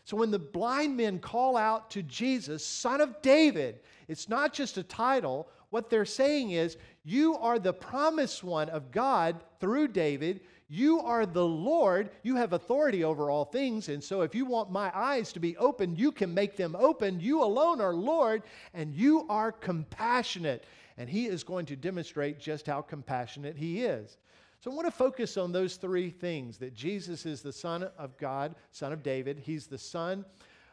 So 0.05 0.17
when 0.17 0.31
the 0.31 0.39
blind 0.39 0.97
men 0.97 1.19
call 1.19 1.57
out 1.57 1.91
to 1.91 2.05
Jesus, 2.05 2.65
Son 2.65 3.01
of 3.01 3.21
David, 3.21 3.81
it's 4.07 4.29
not 4.29 4.53
just 4.53 4.79
a 4.79 4.85
title. 4.85 5.49
What 5.71 5.91
they're 5.91 6.05
saying 6.05 6.53
is, 6.53 6.77
You 7.03 7.37
are 7.39 7.59
the 7.59 7.73
promised 7.73 8.45
one 8.45 8.69
of 8.69 8.93
God 8.93 9.43
through 9.59 9.89
David. 9.89 10.43
You 10.69 11.01
are 11.01 11.27
the 11.27 11.47
Lord. 11.47 12.11
You 12.23 12.37
have 12.37 12.53
authority 12.53 13.05
over 13.05 13.31
all 13.31 13.45
things. 13.45 13.89
And 13.89 14.03
so, 14.03 14.23
if 14.23 14.35
you 14.35 14.45
want 14.45 14.71
my 14.71 14.91
eyes 14.97 15.33
to 15.33 15.41
be 15.41 15.57
open, 15.59 15.95
you 15.95 16.11
can 16.11 16.35
make 16.35 16.57
them 16.57 16.75
open. 16.77 17.21
You 17.21 17.43
alone 17.43 17.81
are 17.81 17.95
Lord, 17.95 18.43
and 18.75 18.93
you 18.93 19.27
are 19.29 19.53
compassionate. 19.53 20.65
And 20.99 21.09
He 21.09 21.27
is 21.27 21.45
going 21.45 21.67
to 21.67 21.77
demonstrate 21.77 22.41
just 22.41 22.67
how 22.67 22.83
compassionate 22.83 23.57
He 23.57 23.85
is. 23.85 24.19
So 24.61 24.73
I 24.73 24.75
want 24.75 24.87
to 24.87 24.93
focus 24.93 25.37
on 25.37 25.53
those 25.53 25.77
three 25.77 26.11
things 26.11 26.59
that 26.59 26.75
Jesus 26.75 27.27
is 27.27 27.43
the 27.43 27.53
Son 27.53 27.89
of 27.97 28.17
God, 28.17 28.57
Son 28.73 28.93
of 28.93 29.05
David. 29.05 29.39
He's 29.39 29.67
the 29.69 29.79
Son 29.79 30.25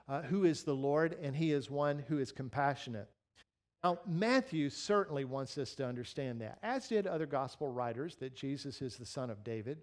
uh, 0.09 0.21
who 0.23 0.45
is 0.45 0.63
the 0.63 0.73
Lord, 0.73 1.17
and 1.21 1.35
He 1.35 1.51
is 1.51 1.69
one 1.69 2.03
who 2.07 2.17
is 2.17 2.31
compassionate. 2.31 3.09
Now, 3.83 3.99
Matthew 4.07 4.69
certainly 4.69 5.25
wants 5.25 5.57
us 5.57 5.75
to 5.75 5.85
understand 5.85 6.39
that, 6.39 6.57
as 6.63 6.87
did 6.87 7.05
other 7.05 7.25
gospel 7.25 7.69
writers, 7.69 8.15
that 8.15 8.33
Jesus 8.33 8.81
is 8.81 8.95
the 8.95 9.05
Son 9.05 9.29
of 9.29 9.43
David. 9.43 9.79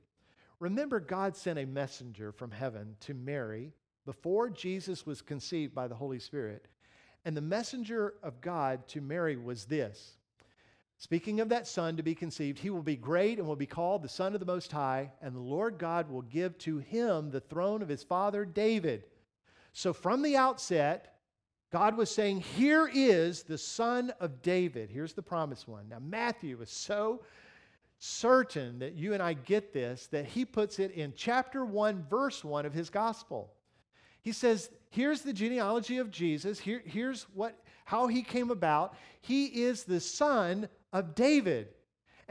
Remember, 0.58 1.00
God 1.00 1.36
sent 1.36 1.58
a 1.58 1.66
messenger 1.66 2.32
from 2.32 2.50
heaven 2.50 2.96
to 3.00 3.12
Mary 3.12 3.72
before 4.06 4.48
Jesus 4.48 5.04
was 5.04 5.20
conceived 5.20 5.74
by 5.74 5.86
the 5.86 5.94
Holy 5.94 6.18
Spirit. 6.18 6.66
And 7.26 7.36
the 7.36 7.42
messenger 7.42 8.14
of 8.22 8.40
God 8.40 8.88
to 8.88 9.02
Mary 9.02 9.36
was 9.36 9.66
this 9.66 10.16
Speaking 10.96 11.40
of 11.40 11.48
that 11.48 11.66
son 11.66 11.96
to 11.96 12.02
be 12.02 12.14
conceived, 12.14 12.58
he 12.58 12.68
will 12.68 12.82
be 12.82 12.96
great 12.96 13.38
and 13.38 13.46
will 13.46 13.56
be 13.56 13.66
called 13.66 14.02
the 14.02 14.08
Son 14.08 14.34
of 14.34 14.40
the 14.40 14.46
Most 14.46 14.70
High, 14.70 15.10
and 15.22 15.34
the 15.34 15.40
Lord 15.40 15.78
God 15.78 16.10
will 16.10 16.22
give 16.22 16.56
to 16.58 16.78
him 16.78 17.30
the 17.30 17.40
throne 17.40 17.80
of 17.80 17.88
his 17.88 18.02
father 18.02 18.44
David. 18.44 19.04
So 19.72 19.92
from 19.92 20.22
the 20.22 20.36
outset, 20.36 21.19
God 21.70 21.96
was 21.96 22.10
saying, 22.10 22.40
Here 22.40 22.90
is 22.92 23.44
the 23.44 23.58
Son 23.58 24.12
of 24.20 24.42
David. 24.42 24.90
Here's 24.90 25.12
the 25.12 25.22
promised 25.22 25.68
one. 25.68 25.88
Now, 25.88 26.00
Matthew 26.00 26.60
is 26.60 26.70
so 26.70 27.22
certain 27.98 28.78
that 28.80 28.94
you 28.94 29.14
and 29.14 29.22
I 29.22 29.34
get 29.34 29.72
this 29.72 30.06
that 30.08 30.26
he 30.26 30.44
puts 30.44 30.78
it 30.78 30.90
in 30.92 31.12
chapter 31.16 31.64
1, 31.64 32.06
verse 32.08 32.42
1 32.42 32.66
of 32.66 32.72
his 32.72 32.90
gospel. 32.90 33.52
He 34.22 34.32
says, 34.32 34.70
Here's 34.90 35.22
the 35.22 35.32
genealogy 35.32 35.98
of 35.98 36.10
Jesus. 36.10 36.58
Here, 36.58 36.82
here's 36.84 37.24
what, 37.34 37.62
how 37.84 38.08
he 38.08 38.22
came 38.22 38.50
about. 38.50 38.96
He 39.20 39.46
is 39.46 39.84
the 39.84 40.00
son 40.00 40.68
of 40.92 41.14
David. 41.14 41.68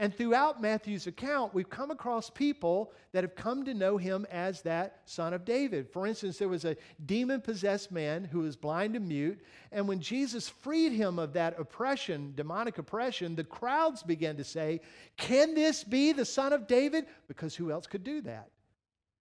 And 0.00 0.16
throughout 0.16 0.62
Matthew's 0.62 1.06
account, 1.06 1.52
we've 1.52 1.68
come 1.68 1.90
across 1.90 2.30
people 2.30 2.90
that 3.12 3.22
have 3.22 3.34
come 3.34 3.66
to 3.66 3.74
know 3.74 3.98
him 3.98 4.26
as 4.30 4.62
that 4.62 5.02
son 5.04 5.34
of 5.34 5.44
David. 5.44 5.90
For 5.90 6.06
instance, 6.06 6.38
there 6.38 6.48
was 6.48 6.64
a 6.64 6.74
demon 7.04 7.42
possessed 7.42 7.92
man 7.92 8.24
who 8.24 8.38
was 8.38 8.56
blind 8.56 8.96
and 8.96 9.06
mute. 9.06 9.42
And 9.72 9.86
when 9.86 10.00
Jesus 10.00 10.48
freed 10.48 10.92
him 10.92 11.18
of 11.18 11.34
that 11.34 11.60
oppression, 11.60 12.32
demonic 12.34 12.78
oppression, 12.78 13.36
the 13.36 13.44
crowds 13.44 14.02
began 14.02 14.38
to 14.38 14.44
say, 14.44 14.80
Can 15.18 15.54
this 15.54 15.84
be 15.84 16.12
the 16.12 16.24
son 16.24 16.54
of 16.54 16.66
David? 16.66 17.04
Because 17.28 17.54
who 17.54 17.70
else 17.70 17.86
could 17.86 18.02
do 18.02 18.22
that? 18.22 18.48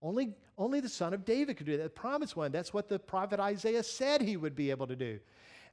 Only, 0.01 0.33
only 0.57 0.79
the 0.79 0.87
son 0.87 1.13
of 1.13 1.25
David 1.25 1.57
could 1.57 1.65
do 1.65 1.75
that. 1.75 1.83
The 1.83 1.89
promised 1.89 2.37
one. 2.37 2.53
That's 2.53 2.73
what 2.73 2.87
the 2.87 2.99
prophet 2.99 3.41
Isaiah 3.41 3.83
said 3.83 4.21
he 4.21 4.37
would 4.37 4.55
be 4.55 4.71
able 4.71 4.87
to 4.87 4.95
do. 4.95 5.19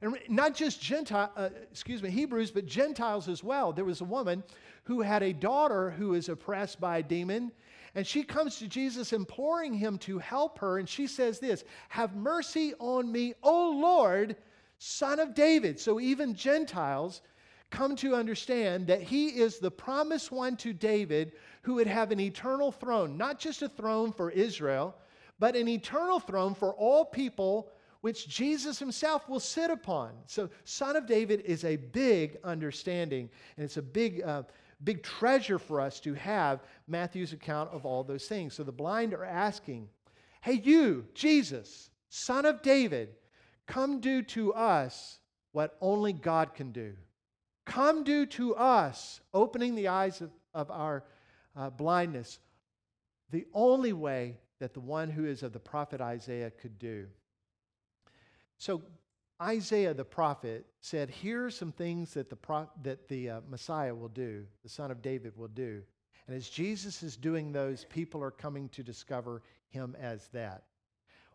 And 0.01 0.17
not 0.29 0.55
just 0.55 0.81
Gentile, 0.81 1.31
uh, 1.35 1.49
excuse 1.71 2.03
me, 2.03 2.09
Hebrews, 2.09 2.51
but 2.51 2.65
Gentiles 2.65 3.27
as 3.27 3.43
well. 3.43 3.73
There 3.73 3.85
was 3.85 4.01
a 4.01 4.05
woman 4.05 4.43
who 4.83 5.01
had 5.01 5.23
a 5.23 5.33
daughter 5.33 5.91
who 5.91 6.13
is 6.13 6.29
oppressed 6.29 6.79
by 6.79 6.99
a 6.99 7.03
demon, 7.03 7.51
and 7.95 8.05
she 8.05 8.23
comes 8.23 8.57
to 8.59 8.67
Jesus 8.67 9.11
imploring 9.11 9.73
him 9.73 9.97
to 9.99 10.19
help 10.19 10.59
her, 10.59 10.77
and 10.77 10.87
she 10.87 11.07
says 11.07 11.39
this 11.39 11.63
Have 11.89 12.15
mercy 12.15 12.73
on 12.79 13.11
me, 13.11 13.33
O 13.41 13.71
Lord, 13.71 14.35
son 14.77 15.19
of 15.19 15.33
David. 15.33 15.79
So 15.79 15.99
even 15.99 16.35
Gentiles 16.35 17.21
come 17.69 17.95
to 17.97 18.15
understand 18.15 18.87
that 18.87 19.01
he 19.01 19.27
is 19.27 19.59
the 19.59 19.71
promised 19.71 20.31
one 20.31 20.55
to 20.57 20.73
David 20.73 21.33
who 21.63 21.75
would 21.75 21.87
have 21.87 22.11
an 22.11 22.19
eternal 22.19 22.71
throne, 22.71 23.17
not 23.17 23.39
just 23.39 23.61
a 23.61 23.69
throne 23.69 24.13
for 24.13 24.31
Israel, 24.31 24.95
but 25.39 25.55
an 25.55 25.67
eternal 25.67 26.19
throne 26.19 26.55
for 26.55 26.73
all 26.75 27.03
people 27.03 27.71
which 28.01 28.27
Jesus 28.27 28.79
himself 28.79 29.27
will 29.27 29.39
sit 29.39 29.69
upon. 29.69 30.11
So, 30.25 30.49
Son 30.63 30.95
of 30.95 31.05
David 31.05 31.41
is 31.41 31.63
a 31.63 31.75
big 31.75 32.37
understanding, 32.43 33.29
and 33.55 33.63
it's 33.63 33.77
a 33.77 33.81
big, 33.81 34.21
uh, 34.23 34.43
big 34.83 35.03
treasure 35.03 35.59
for 35.59 35.81
us 35.81 35.99
to 36.01 36.13
have 36.13 36.61
Matthew's 36.87 37.33
account 37.33 37.71
of 37.71 37.85
all 37.85 38.03
those 38.03 38.27
things. 38.27 38.53
So, 38.53 38.63
the 38.63 38.71
blind 38.71 39.13
are 39.13 39.25
asking, 39.25 39.89
Hey, 40.41 40.61
you, 40.63 41.05
Jesus, 41.13 41.89
Son 42.09 42.45
of 42.45 42.61
David, 42.61 43.15
come 43.65 43.99
do 43.99 44.21
to 44.23 44.53
us 44.53 45.19
what 45.51 45.75
only 45.81 46.13
God 46.13 46.53
can 46.53 46.71
do. 46.71 46.93
Come 47.65 48.03
do 48.03 48.25
to 48.27 48.55
us, 48.55 49.19
opening 49.33 49.75
the 49.75 49.89
eyes 49.89 50.21
of, 50.21 50.31
of 50.53 50.71
our 50.71 51.03
uh, 51.55 51.69
blindness, 51.69 52.39
the 53.31 53.45
only 53.53 53.91
way 53.91 54.37
that 54.59 54.73
the 54.73 54.79
one 54.79 55.09
who 55.09 55.25
is 55.25 55.43
of 55.43 55.53
the 55.53 55.59
prophet 55.59 55.99
Isaiah 55.99 56.51
could 56.51 56.79
do. 56.79 57.07
So 58.57 58.81
Isaiah 59.41 59.93
the 59.93 60.05
prophet 60.05 60.65
said, 60.81 61.09
Here 61.09 61.45
are 61.45 61.51
some 61.51 61.71
things 61.71 62.13
that 62.13 62.29
the, 62.29 62.35
pro- 62.35 62.69
that 62.83 63.07
the 63.07 63.29
uh, 63.29 63.41
Messiah 63.49 63.93
will 63.93 64.09
do, 64.09 64.45
the 64.63 64.69
son 64.69 64.91
of 64.91 65.01
David 65.01 65.37
will 65.37 65.47
do. 65.49 65.83
And 66.27 66.35
as 66.35 66.49
Jesus 66.49 67.03
is 67.03 67.15
doing 67.15 67.51
those, 67.51 67.85
people 67.85 68.21
are 68.21 68.31
coming 68.31 68.67
to 68.69 68.83
discover 68.83 69.43
him 69.69 69.95
as 69.99 70.27
that. 70.33 70.63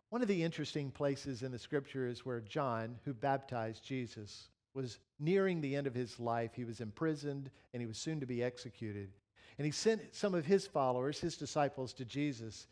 One 0.09 0.21
of 0.21 0.27
the 0.27 0.43
interesting 0.43 0.91
places 0.91 1.41
in 1.41 1.51
the 1.51 1.57
scripture 1.57 2.07
is 2.07 2.25
where 2.25 2.41
John, 2.41 2.99
who 3.03 3.13
baptized 3.13 3.83
Jesus, 3.83 4.49
was 4.75 4.99
nearing 5.19 5.61
the 5.61 5.75
end 5.75 5.87
of 5.87 5.95
his 5.95 6.19
life. 6.19 6.51
He 6.53 6.65
was 6.65 6.81
imprisoned 6.81 7.49
and 7.73 7.81
he 7.81 7.87
was 7.87 7.97
soon 7.97 8.19
to 8.19 8.27
be 8.27 8.43
executed. 8.43 9.09
And 9.57 9.65
he 9.65 9.71
sent 9.71 10.13
some 10.13 10.35
of 10.35 10.45
his 10.45 10.67
followers, 10.67 11.19
his 11.19 11.37
disciples, 11.37 11.93
to 11.93 12.05
Jesus, 12.05 12.67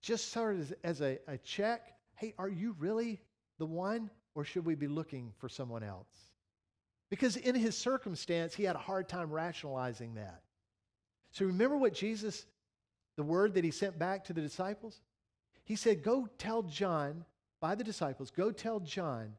just 0.00 0.32
sort 0.32 0.56
of 0.56 0.74
as, 0.84 1.00
a, 1.00 1.18
a 1.28 1.38
check. 1.38 1.92
Hey, 2.14 2.34
are 2.38 2.48
you 2.48 2.76
really 2.78 3.20
the 3.58 3.66
one, 3.66 4.10
or 4.34 4.44
should 4.44 4.66
we 4.66 4.74
be 4.74 4.88
looking 4.88 5.32
for 5.38 5.48
someone 5.48 5.82
else? 5.82 6.08
Because 7.08 7.36
in 7.36 7.54
his 7.54 7.76
circumstance, 7.76 8.54
he 8.54 8.64
had 8.64 8.76
a 8.76 8.80
hard 8.80 9.08
time 9.08 9.30
rationalizing 9.30 10.14
that. 10.14 10.42
So 11.30 11.46
remember 11.46 11.76
what 11.76 11.94
Jesus, 11.94 12.46
the 13.16 13.22
word 13.22 13.54
that 13.54 13.64
he 13.64 13.70
sent 13.70 13.98
back 13.98 14.24
to 14.24 14.32
the 14.32 14.40
disciples? 14.40 15.00
He 15.64 15.76
said, 15.76 16.02
Go 16.02 16.28
tell 16.38 16.62
John, 16.62 17.24
by 17.60 17.74
the 17.74 17.84
disciples, 17.84 18.30
go 18.30 18.50
tell 18.50 18.80
John 18.80 19.34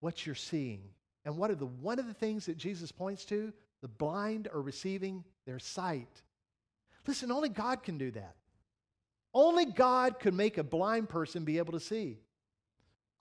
what 0.00 0.26
you're 0.26 0.34
seeing. 0.34 0.82
And 1.24 1.36
what 1.36 1.50
are 1.50 1.56
the 1.56 1.66
one 1.66 1.98
of 1.98 2.06
the 2.06 2.14
things 2.14 2.46
that 2.46 2.56
Jesus 2.56 2.90
points 2.90 3.24
to? 3.26 3.52
The 3.80 3.88
blind 3.88 4.48
are 4.52 4.60
receiving 4.60 5.24
their 5.46 5.58
sight. 5.58 6.22
Listen, 7.06 7.32
only 7.32 7.48
God 7.48 7.82
can 7.82 7.98
do 7.98 8.10
that. 8.12 8.36
Only 9.34 9.64
God 9.64 10.18
could 10.20 10.34
make 10.34 10.58
a 10.58 10.64
blind 10.64 11.08
person 11.08 11.44
be 11.44 11.58
able 11.58 11.72
to 11.72 11.80
see. 11.80 12.18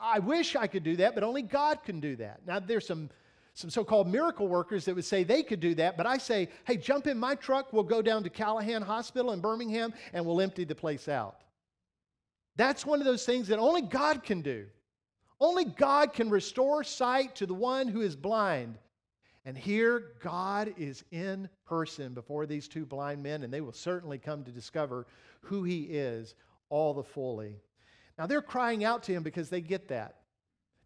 I 0.01 0.19
wish 0.19 0.55
I 0.55 0.67
could 0.67 0.83
do 0.83 0.95
that, 0.97 1.13
but 1.13 1.23
only 1.23 1.41
God 1.41 1.83
can 1.83 1.99
do 1.99 2.15
that. 2.17 2.41
Now, 2.45 2.59
there's 2.59 2.87
some, 2.87 3.09
some 3.53 3.69
so 3.69 3.83
called 3.83 4.07
miracle 4.07 4.47
workers 4.47 4.85
that 4.85 4.95
would 4.95 5.05
say 5.05 5.23
they 5.23 5.43
could 5.43 5.59
do 5.59 5.75
that, 5.75 5.97
but 5.97 6.05
I 6.05 6.17
say, 6.17 6.49
hey, 6.65 6.77
jump 6.77 7.07
in 7.07 7.17
my 7.17 7.35
truck. 7.35 7.71
We'll 7.71 7.83
go 7.83 8.01
down 8.01 8.23
to 8.23 8.29
Callahan 8.29 8.81
Hospital 8.81 9.31
in 9.31 9.41
Birmingham 9.41 9.93
and 10.13 10.25
we'll 10.25 10.41
empty 10.41 10.63
the 10.63 10.75
place 10.75 11.07
out. 11.07 11.41
That's 12.55 12.85
one 12.85 12.99
of 12.99 13.05
those 13.05 13.25
things 13.25 13.47
that 13.47 13.59
only 13.59 13.81
God 13.81 14.23
can 14.23 14.41
do. 14.41 14.65
Only 15.39 15.65
God 15.65 16.13
can 16.13 16.29
restore 16.29 16.83
sight 16.83 17.35
to 17.37 17.45
the 17.45 17.53
one 17.53 17.87
who 17.87 18.01
is 18.01 18.15
blind. 18.15 18.77
And 19.45 19.57
here, 19.57 20.11
God 20.21 20.73
is 20.77 21.03
in 21.11 21.49
person 21.65 22.13
before 22.13 22.45
these 22.45 22.67
two 22.67 22.85
blind 22.85 23.23
men, 23.23 23.41
and 23.41 23.51
they 23.51 23.61
will 23.61 23.73
certainly 23.73 24.19
come 24.19 24.43
to 24.43 24.51
discover 24.51 25.07
who 25.41 25.63
He 25.63 25.83
is 25.85 26.35
all 26.69 26.93
the 26.93 27.03
fully. 27.03 27.55
Now 28.21 28.27
they're 28.27 28.43
crying 28.43 28.83
out 28.83 29.01
to 29.05 29.13
him 29.13 29.23
because 29.23 29.49
they 29.49 29.61
get 29.61 29.87
that. 29.87 30.17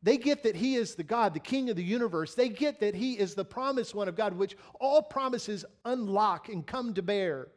They 0.01 0.15
get 0.15 0.43
that 0.43 0.55
he 0.55 0.75
is 0.75 0.95
the 0.95 1.03
God, 1.03 1.33
the 1.33 1.41
king 1.41 1.69
of 1.69 1.75
the 1.75 1.83
universe. 1.83 2.33
They 2.33 2.47
get 2.47 2.79
that 2.79 2.95
he 2.95 3.19
is 3.19 3.35
the 3.35 3.43
promised 3.43 3.93
one 3.93 4.07
of 4.07 4.15
God, 4.15 4.37
which 4.37 4.55
all 4.79 5.01
promises 5.01 5.65
unlock 5.83 6.47
and 6.47 6.65
come 6.65 6.93
to 6.93 7.01
bear. 7.01 7.49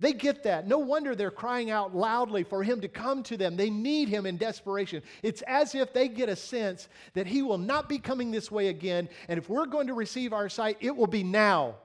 They 0.00 0.14
get 0.14 0.42
that. 0.42 0.66
No 0.66 0.78
wonder 0.78 1.14
they're 1.14 1.30
crying 1.30 1.70
out 1.70 1.94
loudly 1.94 2.42
for 2.42 2.64
him 2.64 2.80
to 2.80 2.88
come 2.88 3.22
to 3.22 3.36
them. 3.36 3.56
They 3.56 3.70
need 3.70 4.08
him 4.08 4.26
in 4.26 4.36
desperation. 4.36 5.00
It's 5.22 5.42
as 5.42 5.76
if 5.76 5.92
they 5.92 6.08
get 6.08 6.28
a 6.28 6.34
sense 6.34 6.88
that 7.14 7.28
he 7.28 7.42
will 7.42 7.56
not 7.56 7.88
be 7.88 8.00
coming 8.00 8.32
this 8.32 8.50
way 8.50 8.66
again. 8.66 9.08
And 9.28 9.38
if 9.38 9.48
we're 9.48 9.66
going 9.66 9.86
to 9.86 9.94
receive 9.94 10.32
our 10.32 10.48
sight, 10.48 10.76
it 10.80 10.96
will 10.96 11.06
be 11.06 11.22
now. 11.22 11.76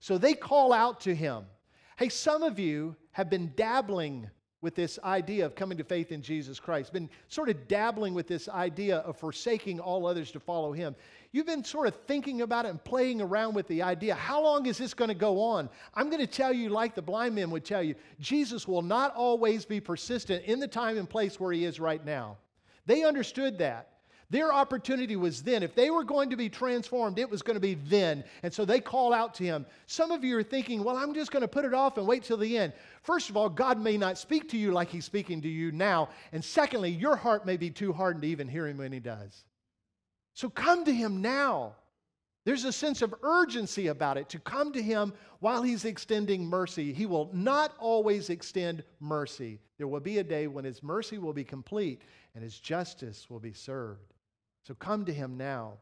So 0.00 0.18
they 0.18 0.34
call 0.34 0.74
out 0.74 1.00
to 1.02 1.14
him. 1.14 1.46
Hey, 1.96 2.10
some 2.10 2.42
of 2.42 2.58
you 2.58 2.94
have 3.12 3.30
been 3.30 3.54
dabbling 3.56 4.28
with 4.62 4.74
this 4.74 4.98
idea 5.04 5.46
of 5.46 5.54
coming 5.54 5.78
to 5.78 5.84
faith 5.84 6.12
in 6.12 6.20
Jesus 6.20 6.60
Christ, 6.60 6.92
been 6.92 7.08
sort 7.28 7.48
of 7.48 7.66
dabbling 7.66 8.12
with 8.12 8.26
this 8.26 8.48
idea 8.48 8.98
of 8.98 9.16
forsaking 9.16 9.80
all 9.80 10.06
others 10.06 10.30
to 10.32 10.40
follow 10.40 10.72
Him. 10.72 10.94
You've 11.32 11.46
been 11.46 11.64
sort 11.64 11.86
of 11.86 11.94
thinking 12.06 12.42
about 12.42 12.66
it 12.66 12.70
and 12.70 12.82
playing 12.82 13.22
around 13.22 13.54
with 13.54 13.68
the 13.68 13.82
idea 13.82 14.14
how 14.14 14.42
long 14.42 14.66
is 14.66 14.76
this 14.76 14.92
going 14.92 15.08
to 15.08 15.14
go 15.14 15.40
on? 15.40 15.70
I'm 15.94 16.10
going 16.10 16.20
to 16.20 16.26
tell 16.26 16.52
you, 16.52 16.68
like 16.68 16.94
the 16.94 17.02
blind 17.02 17.34
men 17.34 17.50
would 17.50 17.64
tell 17.64 17.82
you, 17.82 17.94
Jesus 18.18 18.68
will 18.68 18.82
not 18.82 19.14
always 19.14 19.64
be 19.64 19.80
persistent 19.80 20.44
in 20.44 20.60
the 20.60 20.68
time 20.68 20.98
and 20.98 21.08
place 21.08 21.40
where 21.40 21.52
He 21.52 21.64
is 21.64 21.80
right 21.80 22.04
now. 22.04 22.36
They 22.86 23.04
understood 23.04 23.58
that. 23.58 23.88
Their 24.30 24.52
opportunity 24.52 25.16
was 25.16 25.42
then. 25.42 25.64
If 25.64 25.74
they 25.74 25.90
were 25.90 26.04
going 26.04 26.30
to 26.30 26.36
be 26.36 26.48
transformed, 26.48 27.18
it 27.18 27.28
was 27.28 27.42
going 27.42 27.56
to 27.56 27.60
be 27.60 27.74
then. 27.74 28.22
And 28.44 28.54
so 28.54 28.64
they 28.64 28.78
call 28.78 29.12
out 29.12 29.34
to 29.34 29.44
him. 29.44 29.66
Some 29.86 30.12
of 30.12 30.22
you 30.22 30.38
are 30.38 30.44
thinking, 30.44 30.84
well, 30.84 30.96
I'm 30.96 31.14
just 31.14 31.32
going 31.32 31.42
to 31.42 31.48
put 31.48 31.64
it 31.64 31.74
off 31.74 31.98
and 31.98 32.06
wait 32.06 32.22
till 32.22 32.36
the 32.36 32.56
end. 32.56 32.72
First 33.02 33.28
of 33.28 33.36
all, 33.36 33.48
God 33.48 33.80
may 33.80 33.96
not 33.96 34.18
speak 34.18 34.48
to 34.50 34.56
you 34.56 34.70
like 34.70 34.88
he's 34.88 35.04
speaking 35.04 35.42
to 35.42 35.48
you 35.48 35.72
now. 35.72 36.10
And 36.30 36.44
secondly, 36.44 36.90
your 36.90 37.16
heart 37.16 37.44
may 37.44 37.56
be 37.56 37.70
too 37.70 37.92
hardened 37.92 38.22
to 38.22 38.28
even 38.28 38.46
hear 38.46 38.68
him 38.68 38.78
when 38.78 38.92
he 38.92 39.00
does. 39.00 39.44
So 40.34 40.48
come 40.48 40.84
to 40.84 40.94
him 40.94 41.20
now. 41.20 41.74
There's 42.44 42.64
a 42.64 42.72
sense 42.72 43.02
of 43.02 43.14
urgency 43.22 43.88
about 43.88 44.16
it 44.16 44.28
to 44.30 44.38
come 44.38 44.72
to 44.72 44.80
him 44.80 45.12
while 45.40 45.62
he's 45.62 45.84
extending 45.84 46.46
mercy. 46.46 46.92
He 46.92 47.04
will 47.04 47.30
not 47.32 47.74
always 47.78 48.30
extend 48.30 48.84
mercy. 49.00 49.58
There 49.76 49.88
will 49.88 50.00
be 50.00 50.18
a 50.18 50.24
day 50.24 50.46
when 50.46 50.64
his 50.64 50.82
mercy 50.82 51.18
will 51.18 51.32
be 51.32 51.44
complete 51.44 52.02
and 52.34 52.44
his 52.44 52.58
justice 52.58 53.28
will 53.28 53.40
be 53.40 53.52
served. 53.52 54.09
So 54.62 54.74
come 54.74 55.04
to 55.06 55.12
him 55.12 55.36
now. 55.36 55.78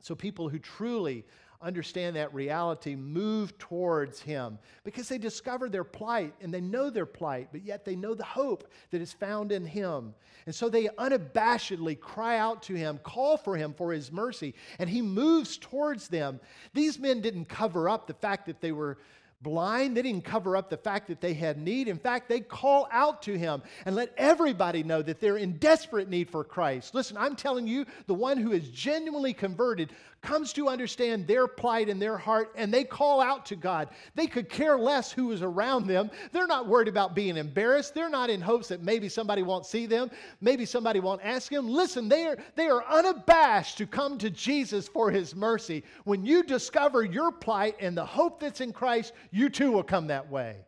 So 0.00 0.14
people 0.14 0.48
who 0.48 0.58
truly 0.58 1.24
understand 1.64 2.14
that 2.14 2.34
reality 2.34 2.94
move 2.94 3.56
towards 3.56 4.20
him 4.20 4.58
because 4.84 5.08
they 5.08 5.16
discover 5.16 5.68
their 5.68 5.82
plight 5.82 6.34
and 6.42 6.52
they 6.52 6.60
know 6.60 6.90
their 6.90 7.06
plight, 7.06 7.48
but 7.52 7.64
yet 7.64 7.84
they 7.84 7.96
know 7.96 8.14
the 8.14 8.22
hope 8.22 8.70
that 8.90 9.00
is 9.00 9.14
found 9.14 9.50
in 9.50 9.64
him. 9.64 10.14
And 10.44 10.54
so 10.54 10.68
they 10.68 10.84
unabashedly 10.84 11.98
cry 11.98 12.36
out 12.36 12.62
to 12.64 12.74
him, 12.74 13.00
call 13.02 13.38
for 13.38 13.56
him 13.56 13.72
for 13.72 13.92
his 13.92 14.12
mercy, 14.12 14.54
and 14.78 14.90
he 14.90 15.00
moves 15.00 15.56
towards 15.56 16.08
them. 16.08 16.38
These 16.74 16.98
men 16.98 17.22
didn't 17.22 17.46
cover 17.46 17.88
up 17.88 18.06
the 18.06 18.14
fact 18.14 18.46
that 18.46 18.60
they 18.60 18.72
were 18.72 18.98
blind. 19.44 19.96
They 19.96 20.02
didn't 20.02 20.24
cover 20.24 20.56
up 20.56 20.68
the 20.68 20.76
fact 20.76 21.06
that 21.06 21.20
they 21.20 21.34
had 21.34 21.58
need. 21.58 21.86
In 21.86 21.98
fact, 21.98 22.28
they 22.28 22.40
call 22.40 22.88
out 22.90 23.22
to 23.22 23.38
him 23.38 23.62
and 23.86 23.94
let 23.94 24.12
everybody 24.16 24.82
know 24.82 25.02
that 25.02 25.20
they're 25.20 25.36
in 25.36 25.58
desperate 25.58 26.08
need 26.08 26.28
for 26.28 26.42
Christ. 26.42 26.92
Listen, 26.96 27.16
I'm 27.16 27.36
telling 27.36 27.68
you, 27.68 27.86
the 28.08 28.14
one 28.14 28.38
who 28.38 28.50
is 28.50 28.68
genuinely 28.70 29.32
converted 29.32 29.90
comes 30.24 30.52
to 30.54 30.68
understand 30.68 31.26
their 31.26 31.46
plight 31.46 31.88
in 31.88 31.98
their 31.98 32.16
heart 32.16 32.52
and 32.56 32.72
they 32.72 32.82
call 32.82 33.20
out 33.20 33.46
to 33.46 33.56
God. 33.56 33.90
They 34.14 34.26
could 34.26 34.48
care 34.48 34.76
less 34.76 35.12
who 35.12 35.30
is 35.30 35.42
around 35.42 35.86
them. 35.86 36.10
They're 36.32 36.46
not 36.46 36.66
worried 36.66 36.88
about 36.88 37.14
being 37.14 37.36
embarrassed. 37.36 37.94
They're 37.94 38.10
not 38.10 38.30
in 38.30 38.40
hopes 38.40 38.68
that 38.68 38.82
maybe 38.82 39.08
somebody 39.08 39.42
won't 39.42 39.66
see 39.66 39.86
them, 39.86 40.10
maybe 40.40 40.64
somebody 40.64 41.00
won't 41.00 41.20
ask 41.22 41.50
them. 41.50 41.68
Listen, 41.68 42.08
they 42.08 42.26
are, 42.26 42.38
they 42.56 42.66
are 42.66 42.84
unabashed 42.86 43.78
to 43.78 43.86
come 43.86 44.18
to 44.18 44.30
Jesus 44.30 44.88
for 44.88 45.10
his 45.10 45.36
mercy. 45.36 45.84
When 46.04 46.24
you 46.24 46.42
discover 46.42 47.04
your 47.04 47.30
plight 47.30 47.76
and 47.78 47.96
the 47.96 48.04
hope 48.06 48.40
that's 48.40 48.60
in 48.60 48.72
Christ, 48.72 49.12
you 49.30 49.48
too 49.48 49.70
will 49.70 49.82
come 49.82 50.08
that 50.08 50.30
way. 50.30 50.64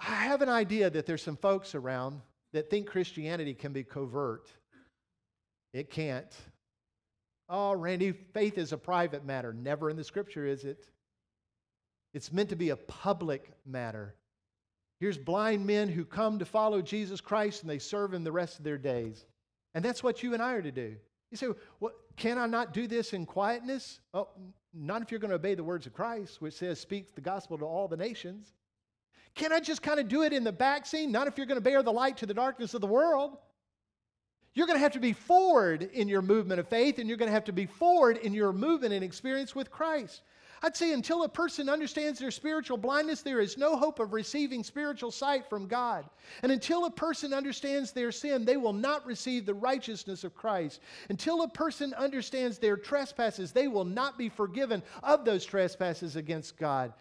I 0.00 0.14
have 0.14 0.42
an 0.42 0.48
idea 0.48 0.90
that 0.90 1.06
there's 1.06 1.22
some 1.22 1.36
folks 1.36 1.74
around 1.74 2.20
that 2.52 2.70
think 2.70 2.86
Christianity 2.86 3.54
can 3.54 3.72
be 3.72 3.82
covert. 3.82 4.48
It 5.72 5.90
can't. 5.90 6.34
Oh, 7.48 7.74
Randy, 7.74 8.12
faith 8.12 8.58
is 8.58 8.72
a 8.72 8.78
private 8.78 9.24
matter. 9.24 9.52
Never 9.52 9.88
in 9.88 9.96
the 9.96 10.04
scripture 10.04 10.46
is 10.46 10.64
it. 10.64 10.88
It's 12.12 12.32
meant 12.32 12.48
to 12.48 12.56
be 12.56 12.70
a 12.70 12.76
public 12.76 13.52
matter. 13.64 14.14
Here's 14.98 15.18
blind 15.18 15.66
men 15.66 15.88
who 15.88 16.04
come 16.04 16.38
to 16.38 16.44
follow 16.44 16.80
Jesus 16.80 17.20
Christ 17.20 17.62
and 17.62 17.70
they 17.70 17.78
serve 17.78 18.14
him 18.14 18.24
the 18.24 18.32
rest 18.32 18.58
of 18.58 18.64
their 18.64 18.78
days. 18.78 19.26
And 19.74 19.84
that's 19.84 20.02
what 20.02 20.22
you 20.22 20.32
and 20.32 20.42
I 20.42 20.54
are 20.54 20.62
to 20.62 20.72
do. 20.72 20.96
You 21.30 21.36
say, 21.36 21.48
well, 21.80 21.92
can 22.16 22.38
I 22.38 22.46
not 22.46 22.72
do 22.72 22.86
this 22.86 23.12
in 23.12 23.26
quietness? 23.26 24.00
Oh, 24.14 24.28
not 24.72 25.02
if 25.02 25.10
you're 25.10 25.20
going 25.20 25.30
to 25.30 25.36
obey 25.36 25.54
the 25.54 25.64
words 25.64 25.86
of 25.86 25.92
Christ, 25.92 26.40
which 26.40 26.54
says, 26.54 26.80
speak 26.80 27.14
the 27.14 27.20
gospel 27.20 27.58
to 27.58 27.64
all 27.64 27.88
the 27.88 27.96
nations. 27.96 28.52
Can 29.34 29.52
I 29.52 29.60
just 29.60 29.82
kind 29.82 30.00
of 30.00 30.08
do 30.08 30.22
it 30.22 30.32
in 30.32 30.44
the 30.44 30.52
back 30.52 30.86
scene? 30.86 31.12
Not 31.12 31.26
if 31.26 31.36
you're 31.36 31.46
going 31.46 31.58
to 31.58 31.64
bear 31.64 31.82
the 31.82 31.92
light 31.92 32.16
to 32.18 32.26
the 32.26 32.34
darkness 32.34 32.72
of 32.72 32.80
the 32.80 32.86
world. 32.86 33.36
You're 34.56 34.66
going 34.66 34.78
to 34.78 34.82
have 34.82 34.92
to 34.92 35.00
be 35.00 35.12
forward 35.12 35.90
in 35.92 36.08
your 36.08 36.22
movement 36.22 36.58
of 36.58 36.66
faith, 36.66 36.98
and 36.98 37.06
you're 37.06 37.18
going 37.18 37.28
to 37.28 37.34
have 37.34 37.44
to 37.44 37.52
be 37.52 37.66
forward 37.66 38.16
in 38.16 38.32
your 38.32 38.54
movement 38.54 38.94
and 38.94 39.04
experience 39.04 39.54
with 39.54 39.70
Christ. 39.70 40.22
I'd 40.62 40.74
say 40.74 40.94
until 40.94 41.24
a 41.24 41.28
person 41.28 41.68
understands 41.68 42.18
their 42.18 42.30
spiritual 42.30 42.78
blindness, 42.78 43.20
there 43.20 43.40
is 43.40 43.58
no 43.58 43.76
hope 43.76 44.00
of 44.00 44.14
receiving 44.14 44.64
spiritual 44.64 45.10
sight 45.10 45.50
from 45.50 45.66
God. 45.66 46.06
And 46.42 46.50
until 46.50 46.86
a 46.86 46.90
person 46.90 47.34
understands 47.34 47.92
their 47.92 48.10
sin, 48.10 48.46
they 48.46 48.56
will 48.56 48.72
not 48.72 49.04
receive 49.04 49.44
the 49.44 49.52
righteousness 49.52 50.24
of 50.24 50.34
Christ. 50.34 50.80
Until 51.10 51.42
a 51.42 51.48
person 51.48 51.92
understands 51.92 52.56
their 52.56 52.78
trespasses, 52.78 53.52
they 53.52 53.68
will 53.68 53.84
not 53.84 54.16
be 54.16 54.30
forgiven 54.30 54.82
of 55.02 55.26
those 55.26 55.44
trespasses 55.44 56.16
against 56.16 56.56
God. 56.56 56.94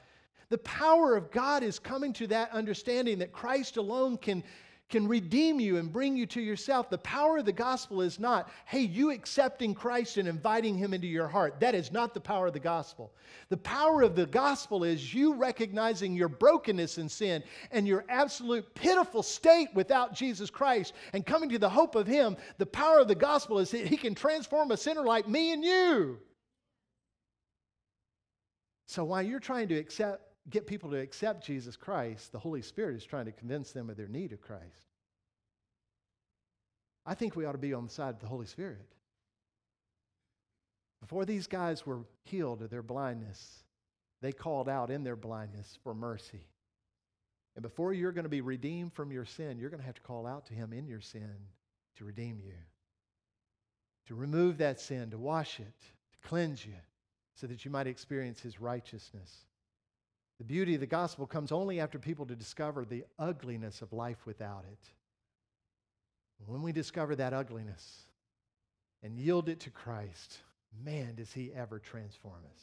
The 0.49 0.57
power 0.59 1.15
of 1.15 1.31
God 1.31 1.63
is 1.63 1.79
coming 1.79 2.11
to 2.13 2.27
that 2.27 2.51
understanding 2.51 3.19
that 3.19 3.31
Christ 3.31 3.77
alone 3.77 4.17
can 4.17 4.43
can 4.89 5.07
redeem 5.07 5.59
you 5.59 5.77
and 5.77 5.91
bring 5.91 6.15
you 6.15 6.25
to 6.27 6.41
yourself. 6.41 6.89
The 6.89 6.97
power 6.99 7.39
of 7.39 7.45
the 7.45 7.51
gospel 7.51 8.01
is 8.01 8.19
not, 8.19 8.49
hey, 8.65 8.81
you 8.81 9.11
accepting 9.11 9.73
Christ 9.73 10.17
and 10.17 10.27
inviting 10.27 10.77
him 10.77 10.93
into 10.93 11.07
your 11.07 11.27
heart. 11.27 11.59
That 11.59 11.73
is 11.73 11.91
not 11.91 12.13
the 12.13 12.21
power 12.21 12.47
of 12.47 12.53
the 12.53 12.59
gospel. 12.59 13.11
The 13.49 13.57
power 13.57 14.03
of 14.03 14.15
the 14.15 14.27
gospel 14.27 14.83
is 14.83 15.13
you 15.13 15.33
recognizing 15.33 16.15
your 16.15 16.29
brokenness 16.29 16.99
and 16.99 17.11
sin 17.11 17.43
and 17.71 17.87
your 17.87 18.05
absolute 18.09 18.73
pitiful 18.75 19.23
state 19.23 19.69
without 19.73 20.13
Jesus 20.13 20.51
Christ 20.51 20.93
and 21.13 21.25
coming 21.25 21.49
to 21.49 21.59
the 21.59 21.69
hope 21.69 21.95
of 21.95 22.05
him. 22.05 22.37
The 22.59 22.65
power 22.67 22.99
of 22.99 23.07
the 23.07 23.15
gospel 23.15 23.57
is 23.57 23.71
that 23.71 23.87
he 23.87 23.97
can 23.97 24.13
transform 24.13 24.69
a 24.71 24.77
sinner 24.77 25.03
like 25.03 25.27
me 25.27 25.51
and 25.51 25.63
you. 25.63 26.19
So 28.87 29.03
while 29.03 29.23
you're 29.23 29.39
trying 29.39 29.67
to 29.69 29.75
accept 29.75 30.34
get 30.49 30.67
people 30.67 30.91
to 30.91 30.97
accept 30.97 31.45
Jesus 31.45 31.75
Christ, 31.75 32.31
the 32.31 32.39
Holy 32.39 32.61
Spirit 32.61 32.95
is 32.95 33.05
trying 33.05 33.25
to 33.25 33.31
convince 33.31 33.71
them 33.71 33.89
of 33.89 33.97
their 33.97 34.07
need 34.07 34.31
of 34.31 34.41
Christ. 34.41 34.63
I 37.05 37.13
think 37.13 37.35
we 37.35 37.45
ought 37.45 37.53
to 37.53 37.57
be 37.57 37.73
on 37.73 37.85
the 37.85 37.91
side 37.91 38.13
of 38.15 38.19
the 38.19 38.27
Holy 38.27 38.47
Spirit. 38.47 38.87
Before 41.01 41.25
these 41.25 41.45
guys 41.45 41.85
were 41.85 42.01
healed 42.23 42.61
of 42.61 42.69
their 42.69 42.81
blindness, 42.81 43.63
they 44.21 44.31
called 44.31 44.67
out 44.67 44.89
in 44.89 45.03
their 45.03 45.15
blindness 45.15 45.77
for 45.83 45.93
mercy. 45.93 46.47
And 47.55 47.61
before 47.61 47.93
you're 47.93 48.11
going 48.11 48.23
to 48.23 48.29
be 48.29 48.41
redeemed 48.41 48.93
from 48.93 49.11
your 49.11 49.25
sin, 49.25 49.57
you're 49.59 49.69
going 49.69 49.79
to 49.79 49.85
have 49.85 49.95
to 49.95 50.01
call 50.01 50.25
out 50.25 50.47
to 50.47 50.53
Him 50.53 50.73
in 50.73 50.87
your 50.87 51.01
sin 51.01 51.29
to 51.97 52.05
redeem 52.05 52.39
you, 52.43 52.55
to 54.07 54.15
remove 54.15 54.57
that 54.57 54.79
sin, 54.79 55.11
to 55.11 55.17
wash 55.17 55.59
it, 55.59 55.73
to 56.11 56.27
cleanse 56.27 56.65
you, 56.65 56.73
so 57.35 57.47
that 57.47 57.63
you 57.63 57.71
might 57.71 57.87
experience 57.87 58.41
His 58.41 58.59
righteousness. 58.59 59.45
The 60.37 60.43
beauty 60.43 60.75
of 60.75 60.81
the 60.81 60.87
gospel 60.87 61.25
comes 61.25 61.51
only 61.51 61.79
after 61.79 61.97
people 61.97 62.25
to 62.25 62.35
discover 62.35 62.83
the 62.83 63.05
ugliness 63.17 63.81
of 63.81 63.93
life 63.93 64.25
without 64.25 64.65
it. 64.71 64.91
When 66.45 66.61
we 66.61 66.71
discover 66.71 67.15
that 67.15 67.33
ugliness 67.33 68.01
and 69.01 69.17
yield 69.17 69.47
it 69.47 69.61
to 69.61 69.69
Christ, 69.69 70.39
man, 70.83 71.15
does 71.15 71.31
he 71.31 71.53
ever 71.53 71.79
transform 71.79 72.41
us. 72.53 72.61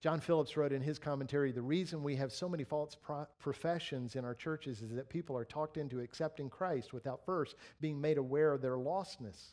John 0.00 0.20
Phillips 0.20 0.56
wrote 0.56 0.72
in 0.72 0.80
his 0.80 0.98
commentary 0.98 1.52
the 1.52 1.60
reason 1.60 2.02
we 2.02 2.16
have 2.16 2.32
so 2.32 2.48
many 2.48 2.64
false 2.64 2.94
pro- 2.94 3.26
professions 3.38 4.16
in 4.16 4.24
our 4.24 4.34
churches 4.34 4.80
is 4.80 4.94
that 4.94 5.10
people 5.10 5.36
are 5.36 5.44
talked 5.44 5.76
into 5.76 6.00
accepting 6.00 6.48
Christ 6.48 6.94
without 6.94 7.24
first 7.26 7.56
being 7.80 8.00
made 8.00 8.16
aware 8.16 8.52
of 8.52 8.62
their 8.62 8.76
lostness. 8.76 9.52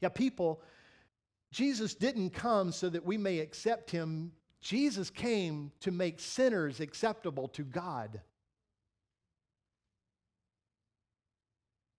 Yeah, 0.00 0.10
people, 0.10 0.62
Jesus 1.50 1.94
didn't 1.94 2.30
come 2.30 2.70
so 2.70 2.88
that 2.90 3.04
we 3.04 3.16
may 3.18 3.40
accept 3.40 3.90
him 3.90 4.30
Jesus 4.60 5.10
came 5.10 5.72
to 5.80 5.90
make 5.90 6.20
sinners 6.20 6.80
acceptable 6.80 7.48
to 7.48 7.62
God. 7.62 8.20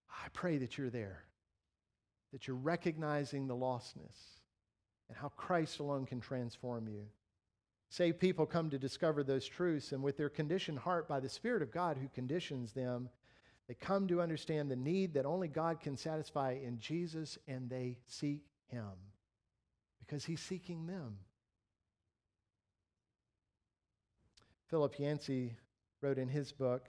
I 0.10 0.28
pray 0.34 0.58
that 0.58 0.78
you're 0.78 0.90
there, 0.90 1.24
that 2.34 2.48
you're 2.48 2.58
recognizing 2.58 3.48
the 3.48 3.56
lostness 3.56 4.40
and 5.08 5.18
how 5.18 5.30
Christ 5.30 5.80
alone 5.80 6.06
can 6.06 6.20
transform 6.20 6.88
you. 6.88 7.06
Saved 7.90 8.20
people 8.20 8.46
come 8.46 8.70
to 8.70 8.78
discover 8.78 9.24
those 9.24 9.48
truths, 9.48 9.94
and 9.94 10.04
with 10.04 10.16
their 10.16 10.30
conditioned 10.30 10.78
heart 10.78 11.08
by 11.08 11.20
the 11.20 11.30
Spirit 11.30 11.64
of 11.64 11.72
God 11.72 11.98
who 11.98 12.08
conditions 12.10 12.72
them, 12.72 13.10
they 13.68 13.74
come 13.74 14.08
to 14.08 14.22
understand 14.22 14.70
the 14.70 14.76
need 14.76 15.14
that 15.16 15.26
only 15.26 15.48
God 15.48 15.80
can 15.80 15.98
satisfy 15.98 16.52
in 16.52 16.80
Jesus, 16.80 17.40
and 17.48 17.68
they 17.70 17.98
seek 18.06 18.44
Him 18.68 18.92
because 20.00 20.26
He's 20.26 20.42
seeking 20.42 20.86
them. 20.86 21.18
Philip 24.70 25.00
Yancey 25.00 25.56
wrote 26.02 26.18
in 26.18 26.28
his 26.28 26.52
book 26.52 26.86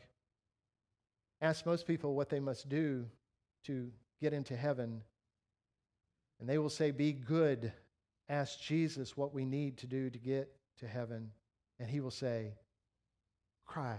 Ask 1.41 1.65
most 1.65 1.87
people 1.87 2.15
what 2.15 2.29
they 2.29 2.41
must 2.41 2.69
do 2.69 3.07
to 3.65 3.91
get 4.21 4.35
into 4.35 4.55
heaven, 4.55 5.03
and 6.39 6.49
they 6.49 6.59
will 6.59 6.69
say, 6.69 6.91
Be 6.91 7.13
good. 7.13 7.73
Ask 8.29 8.61
Jesus 8.61 9.17
what 9.17 9.35
we 9.35 9.45
need 9.45 9.79
to 9.79 9.87
do 9.87 10.11
to 10.11 10.19
get 10.19 10.55
to 10.79 10.87
heaven, 10.87 11.31
and 11.79 11.89
he 11.89 12.01
will 12.01 12.11
say, 12.11 12.55
Cry. 13.65 13.97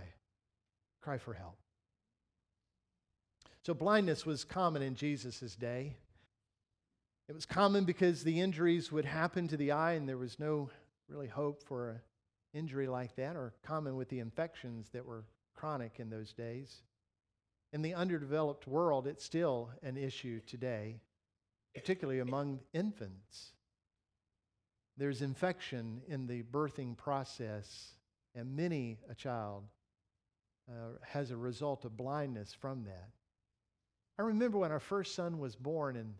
Cry 1.01 1.17
for 1.17 1.33
help. 1.33 1.57
So, 3.63 3.73
blindness 3.73 4.25
was 4.25 4.43
common 4.43 4.83
in 4.83 4.95
Jesus' 4.95 5.55
day. 5.55 5.97
It 7.27 7.33
was 7.33 7.45
common 7.45 7.85
because 7.85 8.23
the 8.23 8.39
injuries 8.39 8.91
would 8.91 9.05
happen 9.05 9.47
to 9.47 9.57
the 9.57 9.71
eye, 9.71 9.93
and 9.93 10.07
there 10.07 10.17
was 10.17 10.39
no 10.39 10.69
really 11.09 11.27
hope 11.27 11.63
for 11.63 11.89
a 11.89 12.01
injury 12.53 12.87
like 12.87 13.15
that 13.15 13.35
are 13.35 13.53
common 13.63 13.95
with 13.95 14.09
the 14.09 14.19
infections 14.19 14.89
that 14.93 15.05
were 15.05 15.25
chronic 15.55 15.99
in 15.99 16.09
those 16.09 16.33
days. 16.33 16.81
In 17.73 17.81
the 17.81 17.93
underdeveloped 17.93 18.67
world, 18.67 19.07
it's 19.07 19.23
still 19.23 19.69
an 19.81 19.97
issue 19.97 20.41
today, 20.41 20.99
particularly 21.73 22.19
among 22.19 22.59
infants. 22.73 23.53
There's 24.97 25.21
infection 25.21 26.01
in 26.07 26.27
the 26.27 26.43
birthing 26.43 26.97
process, 26.97 27.93
and 28.35 28.55
many 28.55 28.99
a 29.09 29.15
child 29.15 29.63
uh, 30.69 30.97
has 31.05 31.31
a 31.31 31.37
result 31.37 31.85
of 31.85 31.95
blindness 31.95 32.53
from 32.53 32.83
that. 32.83 33.09
I 34.19 34.23
remember 34.23 34.57
when 34.57 34.71
our 34.71 34.79
first 34.79 35.15
son 35.15 35.39
was 35.39 35.55
born, 35.55 35.95
and 35.95 36.13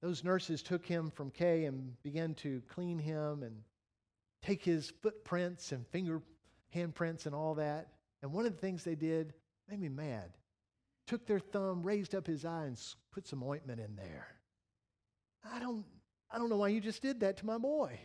those 0.00 0.22
nurses 0.22 0.62
took 0.62 0.86
him 0.86 1.10
from 1.10 1.30
Kay 1.30 1.64
and 1.64 2.00
began 2.02 2.34
to 2.36 2.62
clean 2.68 2.98
him 2.98 3.42
and 3.42 3.56
take 4.42 4.64
his 4.64 4.92
footprints 5.02 5.72
and 5.72 5.86
finger 5.88 6.22
handprints 6.74 7.26
and 7.26 7.34
all 7.34 7.54
that. 7.54 7.88
And 8.22 8.32
one 8.32 8.46
of 8.46 8.52
the 8.52 8.60
things 8.60 8.84
they 8.84 8.94
did 8.94 9.32
made 9.68 9.80
me 9.80 9.88
mad. 9.88 10.30
Took 11.06 11.26
their 11.26 11.38
thumb, 11.38 11.82
raised 11.82 12.14
up 12.14 12.26
his 12.26 12.44
eye, 12.44 12.64
and 12.64 12.78
put 13.12 13.26
some 13.26 13.42
ointment 13.42 13.80
in 13.80 13.96
there. 13.96 14.26
I 15.44 15.58
don't, 15.58 15.84
I 16.30 16.38
don't 16.38 16.50
know 16.50 16.56
why 16.56 16.68
you 16.68 16.80
just 16.80 17.02
did 17.02 17.20
that 17.20 17.38
to 17.38 17.46
my 17.46 17.58
boy. 17.58 17.98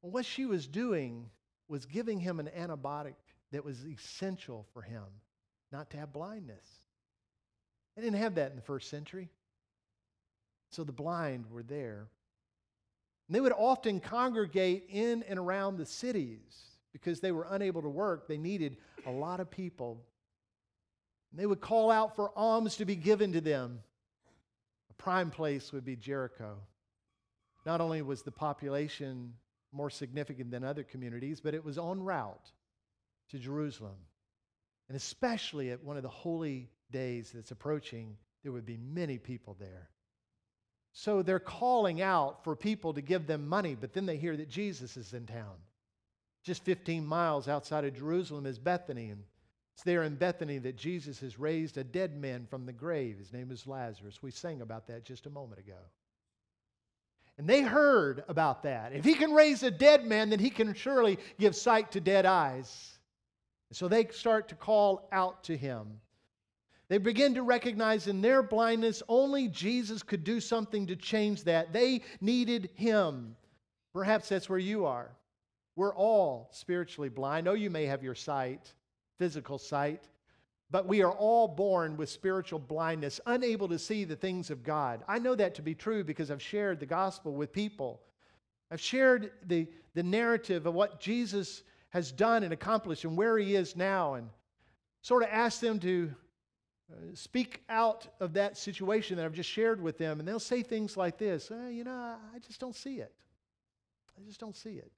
Well, 0.00 0.12
what 0.12 0.24
she 0.24 0.46
was 0.46 0.66
doing 0.66 1.30
was 1.68 1.86
giving 1.86 2.20
him 2.20 2.40
an 2.40 2.50
antibiotic 2.56 3.14
that 3.52 3.64
was 3.64 3.84
essential 3.86 4.66
for 4.72 4.82
him 4.82 5.04
not 5.72 5.90
to 5.90 5.96
have 5.96 6.12
blindness. 6.12 6.66
They 7.96 8.02
didn't 8.02 8.18
have 8.18 8.36
that 8.36 8.50
in 8.50 8.56
the 8.56 8.62
first 8.62 8.90
century. 8.90 9.30
So 10.70 10.84
the 10.84 10.92
blind 10.92 11.46
were 11.50 11.62
there. 11.62 12.08
And 13.34 13.38
they 13.40 13.42
would 13.42 13.52
often 13.58 13.98
congregate 13.98 14.84
in 14.90 15.24
and 15.24 15.40
around 15.40 15.76
the 15.76 15.86
cities 15.86 16.68
because 16.92 17.18
they 17.18 17.32
were 17.32 17.48
unable 17.50 17.82
to 17.82 17.88
work, 17.88 18.28
they 18.28 18.38
needed 18.38 18.76
a 19.06 19.10
lot 19.10 19.40
of 19.40 19.50
people. 19.50 20.04
And 21.32 21.40
they 21.40 21.46
would 21.46 21.60
call 21.60 21.90
out 21.90 22.14
for 22.14 22.30
alms 22.38 22.76
to 22.76 22.84
be 22.84 22.94
given 22.94 23.32
to 23.32 23.40
them. 23.40 23.80
A 24.88 25.02
prime 25.02 25.32
place 25.32 25.72
would 25.72 25.84
be 25.84 25.96
Jericho. 25.96 26.58
Not 27.66 27.80
only 27.80 28.02
was 28.02 28.22
the 28.22 28.30
population 28.30 29.34
more 29.72 29.90
significant 29.90 30.52
than 30.52 30.62
other 30.62 30.84
communities, 30.84 31.40
but 31.40 31.54
it 31.54 31.64
was 31.64 31.76
en 31.76 32.04
route 32.04 32.52
to 33.30 33.38
Jerusalem. 33.40 33.98
And 34.86 34.94
especially 34.94 35.72
at 35.72 35.82
one 35.82 35.96
of 35.96 36.04
the 36.04 36.08
holy 36.08 36.70
days 36.92 37.32
that's 37.34 37.50
approaching, 37.50 38.16
there 38.44 38.52
would 38.52 38.64
be 38.64 38.76
many 38.76 39.18
people 39.18 39.56
there. 39.58 39.90
So 40.96 41.22
they're 41.22 41.40
calling 41.40 42.00
out 42.00 42.44
for 42.44 42.54
people 42.54 42.94
to 42.94 43.02
give 43.02 43.26
them 43.26 43.48
money, 43.48 43.74
but 43.74 43.92
then 43.92 44.06
they 44.06 44.16
hear 44.16 44.36
that 44.36 44.48
Jesus 44.48 44.96
is 44.96 45.12
in 45.12 45.26
town. 45.26 45.56
Just 46.44 46.64
15 46.64 47.04
miles 47.04 47.48
outside 47.48 47.84
of 47.84 47.96
Jerusalem 47.96 48.46
is 48.46 48.60
Bethany, 48.60 49.10
and 49.10 49.24
it's 49.74 49.82
there 49.82 50.04
in 50.04 50.14
Bethany 50.14 50.58
that 50.58 50.76
Jesus 50.76 51.18
has 51.18 51.36
raised 51.36 51.78
a 51.78 51.84
dead 51.84 52.16
man 52.16 52.46
from 52.48 52.64
the 52.64 52.72
grave. 52.72 53.18
His 53.18 53.32
name 53.32 53.50
is 53.50 53.66
Lazarus. 53.66 54.22
We 54.22 54.30
sang 54.30 54.60
about 54.60 54.86
that 54.86 55.04
just 55.04 55.26
a 55.26 55.30
moment 55.30 55.58
ago. 55.58 55.78
And 57.38 57.48
they 57.48 57.62
heard 57.62 58.22
about 58.28 58.62
that. 58.62 58.92
If 58.92 59.04
he 59.04 59.14
can 59.14 59.32
raise 59.32 59.64
a 59.64 59.72
dead 59.72 60.06
man, 60.06 60.30
then 60.30 60.38
he 60.38 60.50
can 60.50 60.74
surely 60.74 61.18
give 61.40 61.56
sight 61.56 61.90
to 61.92 62.00
dead 62.00 62.24
eyes. 62.24 62.98
So 63.72 63.88
they 63.88 64.06
start 64.12 64.48
to 64.50 64.54
call 64.54 65.08
out 65.10 65.42
to 65.44 65.56
him. 65.56 66.00
They 66.88 66.98
begin 66.98 67.34
to 67.34 67.42
recognize 67.42 68.06
in 68.06 68.20
their 68.20 68.42
blindness 68.42 69.02
only 69.08 69.48
Jesus 69.48 70.02
could 70.02 70.22
do 70.22 70.40
something 70.40 70.86
to 70.86 70.96
change 70.96 71.44
that. 71.44 71.72
They 71.72 72.02
needed 72.20 72.70
him. 72.74 73.36
Perhaps 73.92 74.28
that's 74.28 74.48
where 74.48 74.58
you 74.58 74.84
are. 74.84 75.10
We're 75.76 75.94
all 75.94 76.50
spiritually 76.52 77.08
blind. 77.08 77.48
Oh, 77.48 77.54
you 77.54 77.70
may 77.70 77.86
have 77.86 78.02
your 78.02 78.14
sight, 78.14 78.72
physical 79.18 79.58
sight, 79.58 80.08
but 80.70 80.86
we 80.86 81.02
are 81.02 81.12
all 81.12 81.48
born 81.48 81.96
with 81.96 82.08
spiritual 82.08 82.58
blindness, 82.58 83.20
unable 83.26 83.68
to 83.68 83.78
see 83.78 84.04
the 84.04 84.16
things 84.16 84.50
of 84.50 84.62
God. 84.62 85.02
I 85.08 85.18
know 85.18 85.34
that 85.34 85.54
to 85.56 85.62
be 85.62 85.74
true 85.74 86.04
because 86.04 86.30
I've 86.30 86.42
shared 86.42 86.80
the 86.80 86.86
gospel 86.86 87.32
with 87.32 87.52
people. 87.52 88.00
I've 88.70 88.80
shared 88.80 89.32
the, 89.46 89.68
the 89.94 90.02
narrative 90.02 90.66
of 90.66 90.74
what 90.74 91.00
Jesus 91.00 91.62
has 91.90 92.12
done 92.12 92.42
and 92.42 92.52
accomplished 92.52 93.04
and 93.04 93.16
where 93.16 93.38
he 93.38 93.54
is 93.54 93.76
now, 93.76 94.14
and 94.14 94.28
sort 95.02 95.22
of 95.22 95.28
asked 95.30 95.60
them 95.60 95.78
to 95.80 96.12
uh, 96.92 96.96
speak 97.14 97.62
out 97.68 98.06
of 98.20 98.34
that 98.34 98.58
situation 98.58 99.16
that 99.16 99.24
I've 99.24 99.32
just 99.32 99.50
shared 99.50 99.80
with 99.80 99.98
them, 99.98 100.18
and 100.18 100.28
they'll 100.28 100.38
say 100.38 100.62
things 100.62 100.96
like 100.96 101.18
this 101.18 101.50
eh, 101.50 101.70
You 101.70 101.84
know, 101.84 102.16
I 102.34 102.38
just 102.40 102.60
don't 102.60 102.74
see 102.74 102.96
it. 102.96 103.12
I 104.18 104.22
just 104.26 104.40
don't 104.40 104.56
see 104.56 104.74
it. 104.74 104.92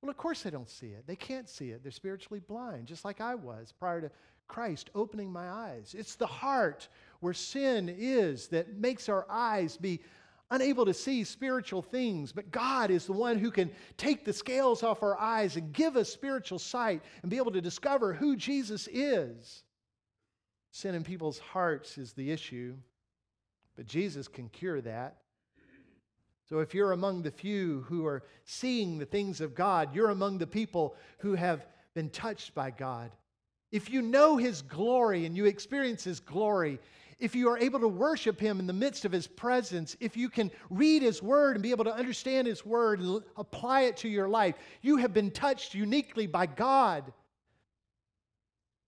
Well, 0.00 0.10
of 0.10 0.16
course 0.16 0.42
they 0.42 0.50
don't 0.50 0.68
see 0.68 0.88
it. 0.88 1.04
They 1.06 1.16
can't 1.16 1.48
see 1.48 1.70
it. 1.70 1.82
They're 1.82 1.90
spiritually 1.90 2.40
blind, 2.40 2.86
just 2.86 3.04
like 3.04 3.20
I 3.20 3.34
was 3.34 3.72
prior 3.72 4.00
to 4.02 4.10
Christ 4.46 4.90
opening 4.94 5.32
my 5.32 5.48
eyes. 5.48 5.94
It's 5.98 6.14
the 6.14 6.26
heart 6.26 6.88
where 7.20 7.32
sin 7.32 7.92
is 7.96 8.48
that 8.48 8.76
makes 8.76 9.08
our 9.08 9.26
eyes 9.28 9.76
be 9.76 10.00
unable 10.50 10.84
to 10.84 10.94
see 10.94 11.24
spiritual 11.24 11.82
things. 11.82 12.30
But 12.30 12.50
God 12.52 12.90
is 12.90 13.06
the 13.06 13.12
one 13.12 13.38
who 13.38 13.50
can 13.50 13.70
take 13.96 14.24
the 14.24 14.32
scales 14.32 14.82
off 14.82 15.02
our 15.02 15.18
eyes 15.18 15.56
and 15.56 15.72
give 15.72 15.96
us 15.96 16.08
spiritual 16.08 16.58
sight 16.58 17.02
and 17.22 17.30
be 17.30 17.38
able 17.38 17.52
to 17.52 17.60
discover 17.60 18.12
who 18.12 18.36
Jesus 18.36 18.88
is. 18.92 19.64
Sin 20.76 20.94
in 20.94 21.04
people's 21.04 21.38
hearts 21.38 21.96
is 21.96 22.12
the 22.12 22.30
issue, 22.30 22.74
but 23.76 23.86
Jesus 23.86 24.28
can 24.28 24.50
cure 24.50 24.82
that. 24.82 25.16
So 26.50 26.58
if 26.58 26.74
you're 26.74 26.92
among 26.92 27.22
the 27.22 27.30
few 27.30 27.86
who 27.88 28.04
are 28.04 28.22
seeing 28.44 28.98
the 28.98 29.06
things 29.06 29.40
of 29.40 29.54
God, 29.54 29.94
you're 29.94 30.10
among 30.10 30.36
the 30.36 30.46
people 30.46 30.94
who 31.20 31.34
have 31.34 31.66
been 31.94 32.10
touched 32.10 32.54
by 32.54 32.72
God. 32.72 33.10
If 33.72 33.88
you 33.88 34.02
know 34.02 34.36
His 34.36 34.60
glory 34.60 35.24
and 35.24 35.34
you 35.34 35.46
experience 35.46 36.04
His 36.04 36.20
glory, 36.20 36.78
if 37.18 37.34
you 37.34 37.48
are 37.48 37.56
able 37.56 37.80
to 37.80 37.88
worship 37.88 38.38
Him 38.38 38.60
in 38.60 38.66
the 38.66 38.74
midst 38.74 39.06
of 39.06 39.12
His 39.12 39.26
presence, 39.26 39.96
if 39.98 40.14
you 40.14 40.28
can 40.28 40.50
read 40.68 41.00
His 41.00 41.22
Word 41.22 41.56
and 41.56 41.62
be 41.62 41.70
able 41.70 41.84
to 41.84 41.94
understand 41.94 42.46
His 42.46 42.66
Word 42.66 43.00
and 43.00 43.22
apply 43.38 43.84
it 43.84 43.96
to 43.98 44.10
your 44.10 44.28
life, 44.28 44.56
you 44.82 44.98
have 44.98 45.14
been 45.14 45.30
touched 45.30 45.74
uniquely 45.74 46.26
by 46.26 46.44
God. 46.44 47.14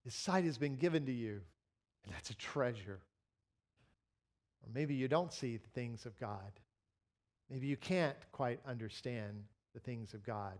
His 0.03 0.13
sight 0.13 0.43
has 0.43 0.59
been 0.59 0.75
given 0.75 1.07
to 1.07 1.11
you, 1.11 1.41
and 2.05 2.13
that's 2.13 2.29
a 2.29 2.35
treasure. 2.35 2.99
Or 4.63 4.69
maybe 4.73 4.95
you 4.95 5.07
don't 5.07 5.33
see 5.33 5.57
the 5.57 5.69
things 5.69 6.05
of 6.05 6.19
God. 6.19 6.51
Maybe 7.49 7.67
you 7.67 7.77
can't 7.77 8.17
quite 8.31 8.59
understand 8.67 9.43
the 9.73 9.79
things 9.79 10.13
of 10.13 10.23
God. 10.23 10.57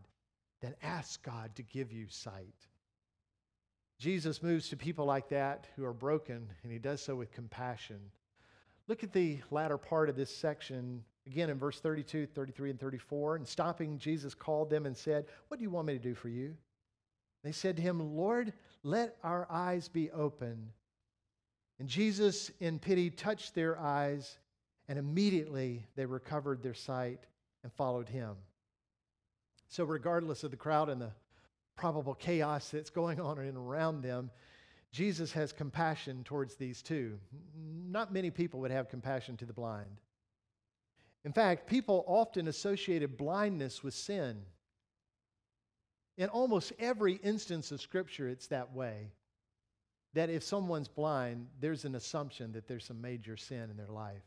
Then 0.61 0.75
ask 0.81 1.21
God 1.23 1.55
to 1.55 1.63
give 1.63 1.91
you 1.91 2.07
sight. 2.09 2.67
Jesus 3.99 4.41
moves 4.41 4.69
to 4.69 4.77
people 4.77 5.05
like 5.05 5.29
that 5.29 5.67
who 5.75 5.83
are 5.85 5.93
broken, 5.93 6.47
and 6.63 6.71
he 6.71 6.79
does 6.79 7.01
so 7.01 7.15
with 7.15 7.31
compassion. 7.31 7.99
Look 8.87 9.03
at 9.03 9.13
the 9.13 9.39
latter 9.51 9.77
part 9.77 10.09
of 10.09 10.15
this 10.15 10.35
section, 10.35 11.03
again 11.27 11.49
in 11.49 11.59
verse 11.59 11.79
32, 11.79 12.25
33, 12.27 12.71
and 12.71 12.79
34. 12.79 13.35
And 13.35 13.47
stopping, 13.47 13.99
Jesus 13.99 14.33
called 14.33 14.69
them 14.69 14.85
and 14.85 14.95
said, 14.95 15.25
What 15.47 15.57
do 15.57 15.63
you 15.63 15.69
want 15.69 15.87
me 15.87 15.93
to 15.93 15.99
do 15.99 16.15
for 16.15 16.29
you? 16.29 16.55
They 17.43 17.51
said 17.51 17.75
to 17.77 17.81
him, 17.81 18.15
Lord, 18.15 18.53
let 18.83 19.17
our 19.23 19.47
eyes 19.49 19.87
be 19.87 20.11
open. 20.11 20.71
And 21.79 21.87
Jesus, 21.87 22.51
in 22.59 22.77
pity, 22.77 23.09
touched 23.09 23.55
their 23.55 23.79
eyes, 23.79 24.37
and 24.87 24.99
immediately 24.99 25.85
they 25.95 26.05
recovered 26.05 26.61
their 26.61 26.73
sight 26.73 27.21
and 27.63 27.71
followed 27.71 28.09
him. 28.09 28.35
So, 29.69 29.85
regardless 29.85 30.43
of 30.43 30.51
the 30.51 30.57
crowd 30.57 30.89
and 30.89 31.01
the 31.01 31.11
probable 31.75 32.15
chaos 32.15 32.69
that's 32.69 32.89
going 32.89 33.21
on 33.21 33.37
and 33.39 33.57
around 33.57 34.01
them, 34.01 34.29
Jesus 34.91 35.31
has 35.31 35.53
compassion 35.53 36.23
towards 36.23 36.55
these 36.55 36.81
two. 36.81 37.17
Not 37.55 38.11
many 38.11 38.31
people 38.31 38.59
would 38.59 38.71
have 38.71 38.89
compassion 38.89 39.37
to 39.37 39.45
the 39.45 39.53
blind. 39.53 40.01
In 41.23 41.31
fact, 41.31 41.67
people 41.67 42.03
often 42.07 42.47
associated 42.47 43.17
blindness 43.17 43.83
with 43.83 43.93
sin. 43.93 44.41
In 46.17 46.29
almost 46.29 46.73
every 46.79 47.13
instance 47.15 47.71
of 47.71 47.79
Scripture, 47.79 48.27
it's 48.27 48.47
that 48.47 48.73
way. 48.73 49.11
That 50.13 50.29
if 50.29 50.43
someone's 50.43 50.87
blind, 50.87 51.47
there's 51.59 51.85
an 51.85 51.95
assumption 51.95 52.51
that 52.53 52.67
there's 52.67 52.85
some 52.85 53.01
major 53.01 53.37
sin 53.37 53.69
in 53.69 53.77
their 53.77 53.91
life. 53.91 54.23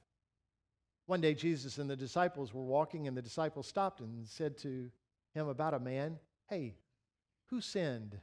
One 1.07 1.21
day, 1.21 1.35
Jesus 1.35 1.79
and 1.79 1.91
the 1.91 1.97
disciples 1.97 2.55
were 2.55 2.63
walking, 2.63 3.09
and 3.09 3.17
the 3.17 3.23
disciples 3.23 3.67
stopped 3.67 4.01
and 4.01 4.27
said 4.27 4.57
to 4.59 4.91
him 5.35 5.49
about 5.49 5.75
a 5.75 5.81
man, 5.81 6.19
Hey, 6.49 6.75
who 7.47 7.61
sinned, 7.61 8.19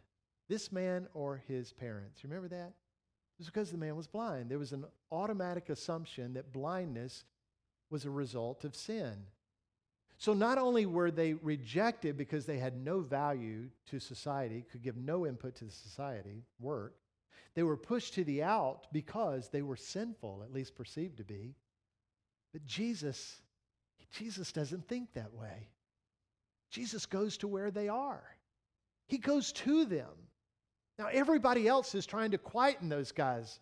this 0.48 0.72
man 0.72 1.08
or 1.14 1.44
his 1.48 1.74
parents? 1.74 2.24
Remember 2.24 2.48
that? 2.48 2.74
It 2.74 3.40
was 3.40 3.48
because 3.48 3.72
the 3.72 3.78
man 3.78 3.96
was 3.96 4.08
blind. 4.08 4.50
There 4.50 4.60
was 4.60 4.74
an 4.74 4.86
automatic 5.12 5.70
assumption 5.70 6.34
that 6.34 6.52
blindness 6.52 7.26
was 7.90 8.06
a 8.06 8.10
result 8.10 8.64
of 8.64 8.76
sin. 8.76 9.16
So 10.18 10.34
not 10.34 10.58
only 10.58 10.86
were 10.86 11.12
they 11.12 11.34
rejected 11.34 12.18
because 12.18 12.46
they 12.46 12.58
had 12.58 12.76
no 12.76 13.00
value 13.00 13.70
to 13.88 14.00
society, 14.00 14.66
could 14.70 14.82
give 14.82 14.98
no 14.98 15.26
input 15.26 15.56
to 15.56 15.70
society, 15.70 16.44
work, 16.60 16.96
they 17.56 17.64
were 17.64 17.78
pushed 17.78 18.14
to 18.16 18.24
the 18.24 18.44
out 18.44 18.88
because 18.92 19.50
they 19.50 19.62
were 19.62 19.76
sinful, 19.76 20.42
at 20.44 20.54
least 20.54 20.76
perceived 20.76 21.18
to 21.18 21.24
be. 21.24 21.56
But 22.54 22.66
Jesus, 22.66 23.42
Jesus 24.12 24.52
doesn't 24.52 24.88
think 24.88 25.14
that 25.14 25.34
way. 25.34 25.70
Jesus 26.70 27.06
goes 27.06 27.38
to 27.38 27.48
where 27.48 27.72
they 27.72 27.90
are. 27.90 28.24
He 29.08 29.18
goes 29.18 29.52
to 29.54 29.86
them. 29.86 30.10
Now, 30.98 31.08
everybody 31.12 31.68
else 31.68 31.96
is 31.96 32.06
trying 32.06 32.32
to 32.32 32.38
quieten 32.38 32.90
those 32.90 33.12
guys, 33.12 33.60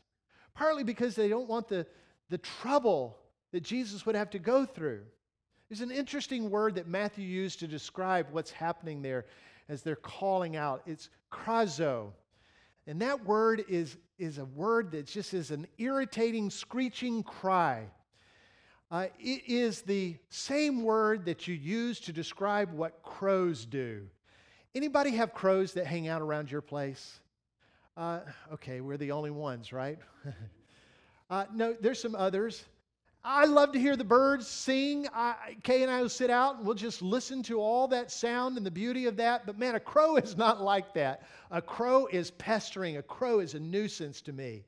partly 0.54 0.84
because 0.84 1.16
they 1.16 1.30
don't 1.30 1.48
want 1.48 1.68
the, 1.68 1.86
the 2.30 2.40
trouble 2.40 3.18
that 3.52 3.64
Jesus 3.64 4.06
would 4.06 4.16
have 4.16 4.32
to 4.32 4.40
go 4.40 4.66
through. 4.66 5.04
There's 5.70 5.82
an 5.82 5.92
interesting 5.92 6.50
word 6.50 6.76
that 6.76 6.88
Matthew 6.88 7.26
used 7.26 7.60
to 7.60 7.68
describe 7.68 8.28
what's 8.32 8.52
happening 8.52 9.02
there 9.02 9.26
as 9.70 9.82
they're 9.82 9.96
calling 9.96 10.56
out. 10.56 10.82
It's 10.86 11.10
krazo. 11.32 12.12
And 12.88 13.02
that 13.02 13.26
word 13.26 13.66
is, 13.68 13.98
is 14.18 14.38
a 14.38 14.46
word 14.46 14.92
that 14.92 15.06
just 15.06 15.34
is 15.34 15.52
an 15.52 15.68
irritating, 15.78 16.50
screeching 16.50 17.22
cry. 17.22 17.92
Uh, 18.90 19.08
it 19.20 19.44
is 19.46 19.82
the 19.82 20.16
same 20.30 20.84
word 20.84 21.26
that 21.26 21.48
you 21.48 21.54
use 21.54 22.00
to 22.00 22.14
describe 22.14 22.72
what 22.72 23.04
crows 23.04 23.66
do. 23.66 24.08
Anybody 24.74 25.12
have 25.12 25.34
crows 25.34 25.74
that 25.74 25.86
hang 25.86 26.08
out 26.08 26.22
around 26.22 26.50
your 26.50 26.62
place? 26.62 27.20
Uh, 27.98 28.22
okay, 28.54 28.80
we're 28.80 28.96
the 28.96 29.12
only 29.12 29.32
ones, 29.32 29.74
right? 29.74 30.00
uh, 31.30 31.46
no, 31.54 31.76
there's 31.82 32.02
some 32.02 32.16
others. 32.16 32.64
I 33.30 33.44
love 33.44 33.74
to 33.74 33.80
hear 33.80 33.98
the 33.98 34.06
birds 34.06 34.48
sing. 34.48 35.06
I, 35.14 35.58
Kay 35.62 35.84
and 35.84 35.92
I 35.92 36.02
will 36.02 36.08
sit 36.08 36.30
out 36.30 36.56
and 36.56 36.66
we'll 36.66 36.76
just 36.76 37.02
listen 37.02 37.44
to 37.44 37.60
all 37.60 37.90
that 37.90 38.10
sound 38.10 38.56
and 38.56 38.66
the 38.66 38.72
beauty 38.72 39.06
of 39.06 39.18
that. 39.18 39.46
But 39.46 39.60
man, 39.60 39.76
a 39.76 39.82
crow 39.82 40.16
is 40.16 40.38
not 40.38 40.62
like 40.62 40.94
that. 40.94 41.24
A 41.52 41.62
crow 41.62 42.08
is 42.08 42.32
pestering, 42.32 42.96
a 42.96 43.04
crow 43.04 43.40
is 43.40 43.54
a 43.54 43.60
nuisance 43.60 44.22
to 44.22 44.32
me. 44.32 44.64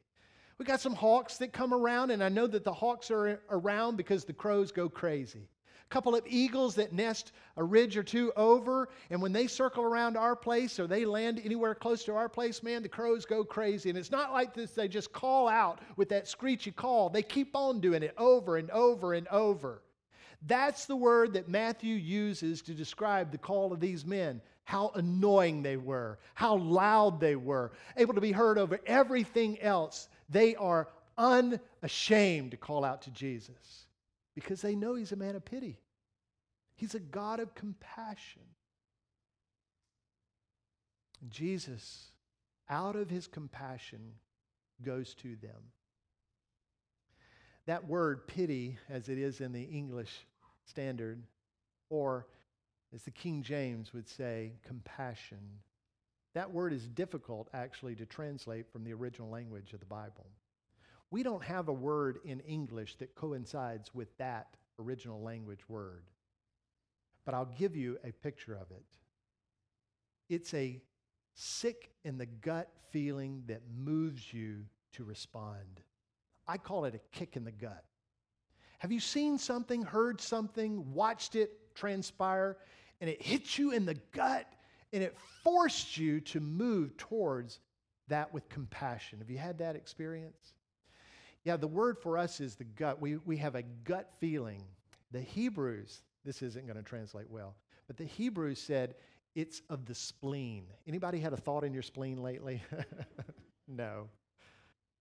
We 0.58 0.66
got 0.66 0.82
some 0.82 0.94
hawks 0.94 1.38
that 1.38 1.54
come 1.54 1.74
around, 1.74 2.12
and 2.12 2.22
I 2.22 2.28
know 2.28 2.48
that 2.48 2.66
the 2.66 2.74
hawks 2.74 3.10
are 3.12 3.42
around 3.50 3.96
because 3.96 4.26
the 4.26 4.34
crows 4.34 4.74
go 4.74 4.90
crazy. 4.90 5.48
Couple 5.90 6.16
of 6.16 6.24
eagles 6.28 6.76
that 6.76 6.94
nest 6.94 7.32
a 7.58 7.64
ridge 7.64 7.98
or 7.98 8.04
two 8.04 8.32
over, 8.36 8.90
and 9.10 9.22
when 9.22 9.34
they 9.34 9.48
circle 9.48 9.84
around 9.84 10.18
our 10.18 10.36
place 10.36 10.80
or 10.80 10.88
they 10.88 11.04
land 11.04 11.42
anywhere 11.44 11.76
close 11.76 12.04
to 12.06 12.16
our 12.16 12.30
place, 12.30 12.62
man, 12.64 12.84
the 12.84 12.90
crows 12.90 13.26
go 13.26 13.44
crazy. 13.44 13.90
And 13.90 13.98
it's 13.98 14.12
not 14.12 14.32
like 14.32 14.54
this, 14.54 14.72
they 14.72 14.88
just 14.88 15.12
call 15.12 15.48
out 15.48 15.80
with 15.98 16.10
that 16.10 16.28
screechy 16.28 16.72
call. 16.72 17.10
They 17.10 17.24
keep 17.24 17.56
on 17.56 17.80
doing 17.80 18.04
it 18.04 18.14
over 18.18 18.58
and 18.58 18.70
over 18.72 19.14
and 19.14 19.28
over. 19.30 19.82
That's 20.48 20.86
the 20.86 20.96
word 20.96 21.34
that 21.34 21.50
Matthew 21.50 21.96
uses 21.96 22.62
to 22.62 22.74
describe 22.74 23.32
the 23.32 23.38
call 23.38 23.74
of 23.74 23.80
these 23.80 24.06
men. 24.06 24.42
How 24.64 24.92
annoying 24.94 25.64
they 25.64 25.78
were, 25.78 26.20
how 26.36 26.58
loud 26.58 27.20
they 27.20 27.36
were, 27.36 27.72
able 27.98 28.14
to 28.14 28.22
be 28.22 28.32
heard 28.32 28.60
over 28.60 28.80
everything 28.86 29.60
else. 29.62 30.10
They 30.30 30.56
are 30.56 30.88
unashamed 31.18 32.52
to 32.52 32.58
call 32.58 32.86
out 32.86 33.02
to 33.02 33.12
Jesus 33.12 33.88
because 34.40 34.62
they 34.62 34.76
know 34.76 34.96
he's 34.96 35.12
a 35.12 35.18
man 35.18 35.36
of 35.36 35.44
pity. 35.44 35.80
He's 36.76 36.96
a 36.96 37.00
God 37.00 37.40
of 37.40 37.56
compassion. 37.56 38.44
Jesus, 41.28 42.12
out 42.70 42.96
of 42.96 43.10
his 43.10 43.28
compassion, 43.28 44.14
goes 44.82 45.14
to 45.16 45.36
them. 45.36 45.72
That 47.66 47.88
word 47.88 48.28
pity, 48.28 48.78
as 48.90 49.10
it 49.10 49.18
is 49.18 49.42
in 49.42 49.52
the 49.52 49.64
English 49.64 50.26
standard, 50.66 51.22
or 51.90 52.26
as 52.94 53.04
the 53.04 53.12
King 53.12 53.44
James 53.44 53.94
would 53.94 54.08
say, 54.08 54.54
compassion, 54.66 55.40
that 56.34 56.52
word 56.52 56.72
is 56.72 56.88
difficult 56.88 57.50
actually 57.54 57.96
to 57.96 58.06
translate 58.06 58.72
from 58.72 58.86
the 58.86 58.94
original 58.94 59.30
language 59.30 59.74
of 59.74 59.82
the 59.82 59.86
Bible. 59.86 60.28
We 61.12 61.24
don't 61.24 61.44
have 61.44 61.68
a 61.68 61.74
word 61.74 62.20
in 62.24 62.40
English 62.42 62.98
that 62.98 63.16
coincides 63.16 63.94
with 63.94 64.16
that 64.18 64.56
original 64.78 65.22
language 65.22 65.68
word. 65.68 66.04
But 67.26 67.34
I'll 67.34 67.54
give 67.58 67.76
you 67.76 67.98
a 68.04 68.12
picture 68.12 68.56
of 68.56 68.72
it. 68.72 68.86
It's 70.30 70.54
a 70.54 70.82
sick 71.34 71.92
in 72.04 72.18
the 72.18 72.26
gut 72.26 72.70
feeling 72.92 73.44
that 73.48 73.62
moves 73.76 74.34
you 74.34 74.66
to 74.94 75.04
respond. 75.04 75.82
I 76.48 76.58
call 76.58 76.86
it 76.86 76.96
a 76.96 77.00
kick 77.12 77.36
in 77.36 77.44
the 77.44 77.52
gut. 77.52 77.84
Have 78.80 78.92
you 78.92 79.00
seen 79.00 79.38
something, 79.38 79.82
heard 79.82 80.22
something, 80.22 80.94
watched 80.94 81.36
it 81.36 81.76
transpire, 81.76 82.58
and 83.02 83.10
it 83.10 83.22
hits 83.22 83.58
you 83.58 83.72
in 83.72 83.86
the 83.86 83.98
gut 84.12 84.48
and 84.92 85.04
it 85.04 85.16
forced 85.44 85.98
you 85.98 86.20
to 86.22 86.40
move 86.40 86.96
towards 86.98 87.60
that 88.08 88.34
with 88.34 88.48
compassion? 88.50 89.20
Have 89.20 89.30
you 89.30 89.38
had 89.38 89.60
that 89.60 89.76
experience? 89.76 90.54
Yeah, 91.46 91.58
the 91.58 91.68
word 91.68 91.98
for 91.98 92.18
us 92.18 92.40
is 92.40 92.56
the 92.56 92.64
gut. 92.64 93.02
We, 93.02 93.18
we 93.18 93.38
have 93.38 93.56
a 93.56 93.64
gut 93.64 94.12
feeling. 94.20 94.64
The 95.12 95.22
Hebrews, 95.22 96.02
this 96.26 96.42
isn't 96.42 96.66
going 96.66 96.78
to 96.78 96.84
translate 96.84 97.30
well, 97.30 97.56
but 97.88 97.98
the 97.98 98.06
Hebrews 98.06 98.62
said 98.62 98.96
it's 99.36 99.62
of 99.70 99.86
the 99.86 99.96
spleen. 99.96 100.66
Anybody 100.88 101.20
had 101.20 101.34
a 101.34 101.38
thought 101.38 101.64
in 101.64 101.74
your 101.74 101.84
spleen 101.84 102.22
lately? 102.22 102.62
no. 103.68 104.10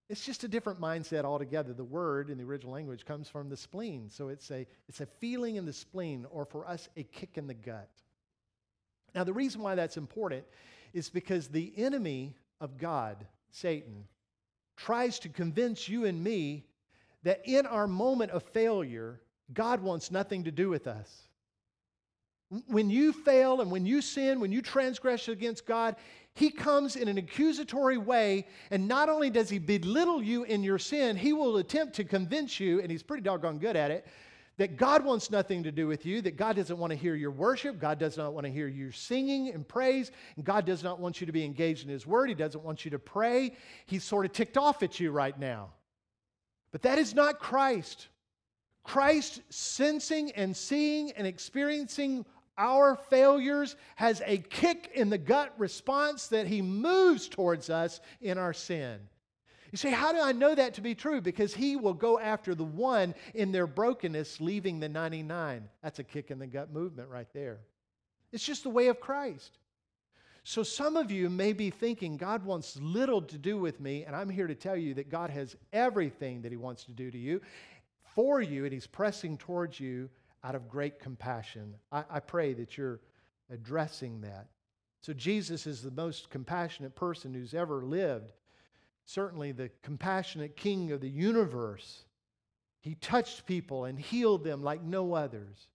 It's 0.08 0.24
just 0.24 0.44
a 0.44 0.48
different 0.48 0.80
mindset 0.80 1.24
altogether. 1.24 1.74
The 1.74 1.84
word 1.84 2.30
in 2.30 2.38
the 2.38 2.44
original 2.44 2.72
language 2.72 3.04
comes 3.04 3.28
from 3.28 3.50
the 3.50 3.56
spleen. 3.56 4.08
So 4.08 4.28
it's 4.28 4.50
a, 4.50 4.66
it's 4.88 5.00
a 5.00 5.06
feeling 5.06 5.56
in 5.56 5.66
the 5.66 5.72
spleen, 5.72 6.26
or 6.30 6.46
for 6.46 6.66
us, 6.66 6.88
a 6.96 7.02
kick 7.02 7.36
in 7.36 7.46
the 7.46 7.54
gut. 7.54 7.90
Now, 9.14 9.24
the 9.24 9.32
reason 9.32 9.60
why 9.60 9.74
that's 9.74 9.96
important 9.96 10.44
is 10.94 11.10
because 11.10 11.48
the 11.48 11.72
enemy 11.76 12.34
of 12.60 12.78
God, 12.78 13.26
Satan, 13.50 14.04
tries 14.78 15.18
to 15.18 15.28
convince 15.28 15.88
you 15.88 16.06
and 16.06 16.22
me 16.22 16.64
that 17.24 17.42
in 17.44 17.66
our 17.66 17.86
moment 17.86 18.30
of 18.30 18.42
failure, 18.44 19.20
God 19.52 19.80
wants 19.80 20.10
nothing 20.10 20.44
to 20.44 20.50
do 20.50 20.68
with 20.68 20.86
us. 20.86 21.24
When 22.68 22.88
you 22.88 23.12
fail 23.12 23.60
and 23.60 23.70
when 23.70 23.84
you 23.84 24.00
sin, 24.00 24.40
when 24.40 24.52
you 24.52 24.62
transgress 24.62 25.28
against 25.28 25.66
God, 25.66 25.96
He 26.32 26.48
comes 26.50 26.96
in 26.96 27.08
an 27.08 27.18
accusatory 27.18 27.98
way, 27.98 28.46
and 28.70 28.88
not 28.88 29.10
only 29.10 29.28
does 29.28 29.50
He 29.50 29.58
belittle 29.58 30.22
you 30.22 30.44
in 30.44 30.62
your 30.62 30.78
sin, 30.78 31.16
He 31.16 31.34
will 31.34 31.58
attempt 31.58 31.96
to 31.96 32.04
convince 32.04 32.58
you, 32.58 32.80
and 32.80 32.90
He's 32.90 33.02
pretty 33.02 33.22
doggone 33.22 33.58
good 33.58 33.76
at 33.76 33.90
it, 33.90 34.06
that 34.58 34.76
God 34.76 35.04
wants 35.04 35.30
nothing 35.30 35.62
to 35.62 35.72
do 35.72 35.86
with 35.86 36.04
you, 36.04 36.20
that 36.22 36.36
God 36.36 36.56
doesn't 36.56 36.76
want 36.76 36.90
to 36.90 36.96
hear 36.96 37.14
your 37.14 37.30
worship, 37.30 37.80
God 37.80 37.98
does 37.98 38.16
not 38.16 38.34
want 38.34 38.44
to 38.44 38.52
hear 38.52 38.68
you 38.68 38.90
singing 38.90 39.48
and 39.50 39.66
praise, 39.66 40.10
and 40.36 40.44
God 40.44 40.66
does 40.66 40.82
not 40.82 41.00
want 41.00 41.20
you 41.20 41.26
to 41.26 41.32
be 41.32 41.44
engaged 41.44 41.84
in 41.84 41.90
His 41.90 42.06
Word, 42.06 42.28
He 42.28 42.34
doesn't 42.34 42.62
want 42.62 42.84
you 42.84 42.90
to 42.90 42.98
pray. 42.98 43.52
He's 43.86 44.04
sort 44.04 44.26
of 44.26 44.32
ticked 44.32 44.58
off 44.58 44.82
at 44.82 45.00
you 45.00 45.10
right 45.12 45.38
now. 45.38 45.70
But 46.72 46.82
that 46.82 46.98
is 46.98 47.14
not 47.14 47.38
Christ. 47.38 48.08
Christ 48.82 49.40
sensing 49.48 50.32
and 50.32 50.56
seeing 50.56 51.12
and 51.12 51.26
experiencing 51.26 52.26
our 52.56 52.96
failures 52.96 53.76
has 53.94 54.20
a 54.26 54.38
kick 54.38 54.90
in 54.94 55.08
the 55.08 55.18
gut 55.18 55.54
response 55.56 56.26
that 56.28 56.48
He 56.48 56.60
moves 56.60 57.28
towards 57.28 57.70
us 57.70 58.00
in 58.20 58.38
our 58.38 58.52
sin. 58.52 58.98
You 59.70 59.76
say, 59.78 59.90
how 59.90 60.12
do 60.12 60.20
I 60.20 60.32
know 60.32 60.54
that 60.54 60.74
to 60.74 60.80
be 60.80 60.94
true? 60.94 61.20
Because 61.20 61.54
he 61.54 61.76
will 61.76 61.94
go 61.94 62.18
after 62.18 62.54
the 62.54 62.64
one 62.64 63.14
in 63.34 63.52
their 63.52 63.66
brokenness, 63.66 64.40
leaving 64.40 64.80
the 64.80 64.88
99. 64.88 65.68
That's 65.82 65.98
a 65.98 66.04
kick 66.04 66.30
in 66.30 66.38
the 66.38 66.46
gut 66.46 66.72
movement 66.72 67.08
right 67.08 67.28
there. 67.34 67.60
It's 68.32 68.44
just 68.44 68.62
the 68.62 68.70
way 68.70 68.88
of 68.88 69.00
Christ. 69.00 69.58
So 70.44 70.62
some 70.62 70.96
of 70.96 71.10
you 71.10 71.28
may 71.28 71.52
be 71.52 71.68
thinking, 71.68 72.16
God 72.16 72.44
wants 72.44 72.78
little 72.80 73.20
to 73.20 73.36
do 73.36 73.58
with 73.58 73.80
me, 73.80 74.04
and 74.04 74.16
I'm 74.16 74.30
here 74.30 74.46
to 74.46 74.54
tell 74.54 74.76
you 74.76 74.94
that 74.94 75.10
God 75.10 75.28
has 75.28 75.56
everything 75.74 76.40
that 76.42 76.52
he 76.52 76.56
wants 76.56 76.84
to 76.84 76.92
do 76.92 77.10
to 77.10 77.18
you, 77.18 77.42
for 78.14 78.40
you, 78.40 78.64
and 78.64 78.72
he's 78.72 78.86
pressing 78.86 79.36
towards 79.36 79.78
you 79.78 80.08
out 80.44 80.54
of 80.54 80.68
great 80.68 80.98
compassion. 81.00 81.74
I, 81.92 82.04
I 82.10 82.20
pray 82.20 82.54
that 82.54 82.78
you're 82.78 83.00
addressing 83.50 84.22
that. 84.22 84.46
So 85.02 85.12
Jesus 85.12 85.66
is 85.66 85.82
the 85.82 85.90
most 85.90 86.30
compassionate 86.30 86.94
person 86.94 87.34
who's 87.34 87.54
ever 87.54 87.84
lived 87.84 88.32
certainly 89.08 89.52
the 89.52 89.70
compassionate 89.82 90.54
king 90.54 90.92
of 90.92 91.00
the 91.00 91.08
universe. 91.08 92.04
He 92.80 92.94
touched 92.96 93.46
people 93.46 93.86
and 93.86 93.98
healed 93.98 94.44
them 94.44 94.62
like 94.62 94.82
no 94.82 95.14
others. 95.14 95.68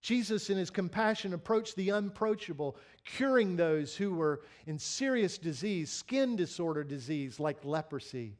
Jesus, 0.00 0.48
in 0.48 0.56
his 0.56 0.70
compassion, 0.70 1.34
approached 1.34 1.76
the 1.76 1.92
unapproachable, 1.92 2.78
curing 3.04 3.54
those 3.54 3.94
who 3.94 4.14
were 4.14 4.40
in 4.66 4.78
serious 4.78 5.36
disease, 5.36 5.92
skin 5.92 6.36
disorder 6.36 6.82
disease 6.82 7.38
like 7.38 7.62
leprosy. 7.66 8.38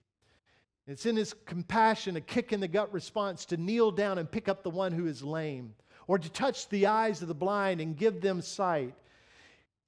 It's 0.87 1.05
in 1.05 1.17
his 1.17 1.35
compassion, 1.45 2.17
a 2.17 2.21
kick 2.23 2.55
in 2.55 2.61
the 2.61 2.67
gut 2.67 2.91
response 2.95 3.45
to 3.47 3.59
kneel 3.59 3.91
down 3.91 4.17
and 4.17 4.31
pick 4.31 4.49
up 4.49 4.63
the 4.63 4.71
one 4.71 4.93
who 4.93 5.07
is 5.07 5.23
lame, 5.23 5.75
or 6.07 6.19
to 6.19 6.31
touch 6.31 6.67
the 6.71 6.87
eyes 6.87 7.21
of 7.21 7.29
the 7.29 7.35
blind 7.35 7.83
and 7.83 7.95
give 7.95 8.23
them 8.23 8.41
sight. 8.41 8.95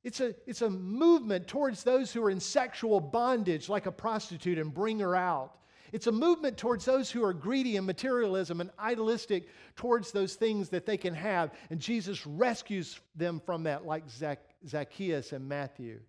It's 0.05 0.21
a, 0.21 0.35
it's 0.47 0.63
a 0.63 0.71
movement 0.71 1.47
towards 1.47 1.85
those 1.85 2.13
who 2.13 2.25
are 2.25 2.31
in 2.31 2.41
sexual 2.41 2.99
bondage, 3.01 3.69
like 3.69 3.87
a 3.87 3.93
prostitute, 3.93 4.59
and 4.59 4.75
bring 4.75 4.99
her 4.99 5.15
out. 5.15 5.59
It's 5.93 6.07
a 6.07 6.13
movement 6.13 6.57
towards 6.57 6.87
those 6.87 7.11
who 7.11 7.23
are 7.23 7.35
greedy 7.35 7.77
in 7.77 7.85
materialism 7.85 8.61
and 8.61 8.71
idealistic 8.81 9.49
towards 9.77 10.11
those 10.11 10.35
things 10.35 10.71
that 10.71 10.87
they 10.87 10.97
can 10.97 11.15
have. 11.15 11.53
And 11.71 11.79
Jesus 11.79 12.27
rescues 12.27 12.99
them 13.15 13.41
from 13.45 13.63
that, 13.65 13.85
like 13.85 14.09
Zac- 14.09 14.55
Zacchaeus 14.67 15.33
and 15.33 15.47
Matthew. 15.47 16.01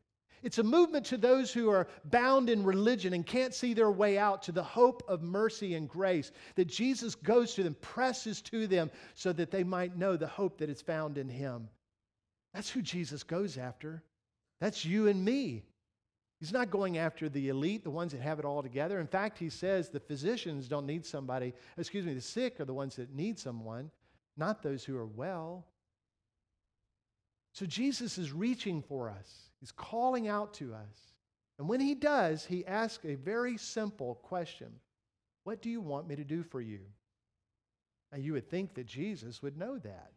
It's 0.42 0.58
a 0.58 0.64
movement 0.64 1.06
to 1.08 1.18
those 1.18 1.54
who 1.54 1.70
are 1.70 1.88
bound 2.06 2.50
in 2.50 2.64
religion 2.64 3.14
and 3.14 3.26
can't 3.26 3.54
see 3.54 3.74
their 3.74 3.92
way 3.92 4.18
out 4.18 4.42
to 4.44 4.52
the 4.52 4.64
hope 4.64 5.04
of 5.08 5.22
mercy 5.22 5.76
and 5.76 5.88
grace 5.88 6.32
that 6.56 6.66
Jesus 6.66 7.16
goes 7.16 7.54
to 7.54 7.64
them, 7.64 7.76
presses 7.76 8.42
to 8.44 8.68
them 8.68 8.90
so 9.16 9.32
that 9.34 9.52
they 9.52 9.64
might 9.64 9.98
know 9.98 10.18
the 10.18 10.28
hope 10.28 10.58
that 10.58 10.70
is 10.70 10.82
found 10.82 11.18
in 11.18 11.30
Him. 11.30 11.70
That's 12.54 12.70
who 12.70 12.82
Jesus 12.82 13.24
goes 13.24 13.58
after. 13.58 14.04
That's 14.60 14.86
you 14.86 15.08
and 15.08 15.24
me. 15.24 15.64
He's 16.40 16.52
not 16.52 16.72
going 16.72 16.98
after 16.98 17.30
the 17.30 17.50
elite, 17.50 17.84
the 17.84 17.90
ones 17.90 18.12
that 18.12 18.22
have 18.22 18.38
it 18.38 18.46
all 18.46 18.62
together. 18.62 19.00
In 19.00 19.08
fact, 19.08 19.40
he 19.40 19.50
says 19.50 19.90
the 19.90 20.00
physicians 20.00 20.68
don't 20.68 20.86
need 20.86 21.06
somebody, 21.06 21.54
excuse 21.78 22.06
me, 22.06 22.14
the 22.14 22.22
sick 22.22 22.60
are 22.60 22.66
the 22.66 22.74
ones 22.74 22.98
that 22.98 23.16
need 23.16 23.40
someone, 23.40 23.90
not 24.36 24.62
those 24.62 24.84
who 24.84 24.98
are 24.98 25.06
well. 25.06 25.66
So 27.54 27.66
Jesus 27.66 28.18
is 28.18 28.34
reaching 28.34 28.82
for 28.82 29.10
us, 29.10 29.52
he's 29.60 29.72
calling 29.72 30.28
out 30.28 30.54
to 30.56 30.74
us. 30.74 31.14
And 31.60 31.70
when 31.70 31.80
he 31.80 31.96
does, 31.96 32.46
he 32.46 32.66
asks 32.66 33.06
a 33.06 33.16
very 33.16 33.58
simple 33.58 34.16
question 34.16 34.72
What 35.46 35.62
do 35.62 35.70
you 35.70 35.80
want 35.80 36.08
me 36.08 36.18
to 36.18 36.24
do 36.26 36.44
for 36.44 36.60
you? 36.60 36.80
Now, 38.12 38.18
you 38.18 38.34
would 38.34 38.50
think 38.50 38.74
that 38.74 38.86
Jesus 38.86 39.42
would 39.42 39.58
know 39.58 39.78
that. 39.80 40.12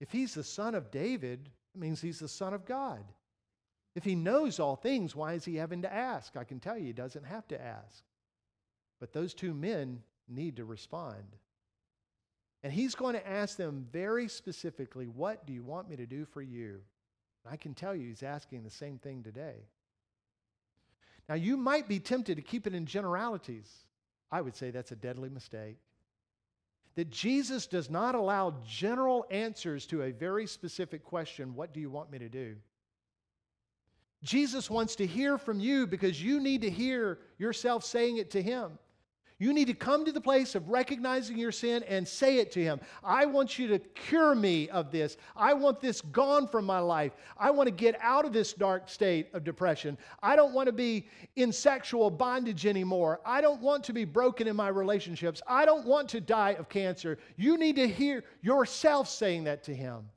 If 0.00 0.12
he's 0.12 0.34
the 0.34 0.44
son 0.44 0.74
of 0.74 0.90
David, 0.90 1.50
it 1.74 1.78
means 1.78 2.00
he's 2.00 2.20
the 2.20 2.28
son 2.28 2.54
of 2.54 2.64
God. 2.64 3.04
If 3.94 4.04
he 4.04 4.14
knows 4.14 4.60
all 4.60 4.76
things, 4.76 5.16
why 5.16 5.32
is 5.32 5.44
he 5.44 5.56
having 5.56 5.82
to 5.82 5.92
ask? 5.92 6.36
I 6.36 6.44
can 6.44 6.60
tell 6.60 6.78
you 6.78 6.84
he 6.84 6.92
doesn't 6.92 7.24
have 7.24 7.48
to 7.48 7.60
ask. 7.60 8.04
But 9.00 9.12
those 9.12 9.34
two 9.34 9.54
men 9.54 10.02
need 10.28 10.56
to 10.56 10.64
respond. 10.64 11.36
And 12.62 12.72
he's 12.72 12.94
going 12.94 13.14
to 13.14 13.28
ask 13.28 13.56
them 13.56 13.86
very 13.92 14.28
specifically, 14.28 15.06
What 15.06 15.46
do 15.46 15.52
you 15.52 15.62
want 15.62 15.88
me 15.88 15.96
to 15.96 16.06
do 16.06 16.24
for 16.24 16.42
you? 16.42 16.80
I 17.50 17.56
can 17.56 17.74
tell 17.74 17.94
you 17.94 18.08
he's 18.08 18.22
asking 18.22 18.62
the 18.62 18.70
same 18.70 18.98
thing 18.98 19.22
today. 19.22 19.66
Now, 21.28 21.34
you 21.34 21.56
might 21.56 21.88
be 21.88 21.98
tempted 21.98 22.36
to 22.36 22.42
keep 22.42 22.66
it 22.66 22.74
in 22.74 22.86
generalities. 22.86 23.84
I 24.30 24.40
would 24.40 24.56
say 24.56 24.70
that's 24.70 24.92
a 24.92 24.96
deadly 24.96 25.28
mistake. 25.28 25.78
That 26.98 27.10
Jesus 27.10 27.68
does 27.68 27.88
not 27.88 28.16
allow 28.16 28.56
general 28.66 29.24
answers 29.30 29.86
to 29.86 30.02
a 30.02 30.10
very 30.10 30.48
specific 30.48 31.04
question 31.04 31.54
What 31.54 31.72
do 31.72 31.78
you 31.78 31.90
want 31.90 32.10
me 32.10 32.18
to 32.18 32.28
do? 32.28 32.56
Jesus 34.24 34.68
wants 34.68 34.96
to 34.96 35.06
hear 35.06 35.38
from 35.38 35.60
you 35.60 35.86
because 35.86 36.20
you 36.20 36.40
need 36.40 36.62
to 36.62 36.70
hear 36.70 37.20
yourself 37.38 37.84
saying 37.84 38.16
it 38.16 38.32
to 38.32 38.42
Him. 38.42 38.80
You 39.40 39.52
need 39.52 39.66
to 39.68 39.74
come 39.74 40.04
to 40.04 40.10
the 40.10 40.20
place 40.20 40.56
of 40.56 40.68
recognizing 40.68 41.38
your 41.38 41.52
sin 41.52 41.84
and 41.84 42.06
say 42.06 42.38
it 42.38 42.50
to 42.52 42.62
Him. 42.62 42.80
I 43.04 43.24
want 43.24 43.56
you 43.56 43.68
to 43.68 43.78
cure 43.78 44.34
me 44.34 44.68
of 44.68 44.90
this. 44.90 45.16
I 45.36 45.52
want 45.54 45.80
this 45.80 46.00
gone 46.00 46.48
from 46.48 46.64
my 46.64 46.80
life. 46.80 47.12
I 47.38 47.52
want 47.52 47.68
to 47.68 47.74
get 47.74 47.96
out 48.00 48.24
of 48.24 48.32
this 48.32 48.52
dark 48.52 48.88
state 48.88 49.28
of 49.34 49.44
depression. 49.44 49.96
I 50.24 50.34
don't 50.34 50.54
want 50.54 50.66
to 50.66 50.72
be 50.72 51.06
in 51.36 51.52
sexual 51.52 52.10
bondage 52.10 52.66
anymore. 52.66 53.20
I 53.24 53.40
don't 53.40 53.60
want 53.60 53.84
to 53.84 53.92
be 53.92 54.04
broken 54.04 54.48
in 54.48 54.56
my 54.56 54.68
relationships. 54.68 55.40
I 55.46 55.64
don't 55.64 55.86
want 55.86 56.08
to 56.10 56.20
die 56.20 56.54
of 56.54 56.68
cancer. 56.68 57.16
You 57.36 57.56
need 57.56 57.76
to 57.76 57.86
hear 57.86 58.24
yourself 58.42 59.08
saying 59.08 59.44
that 59.44 59.62
to 59.64 59.74
Him. 59.74 60.08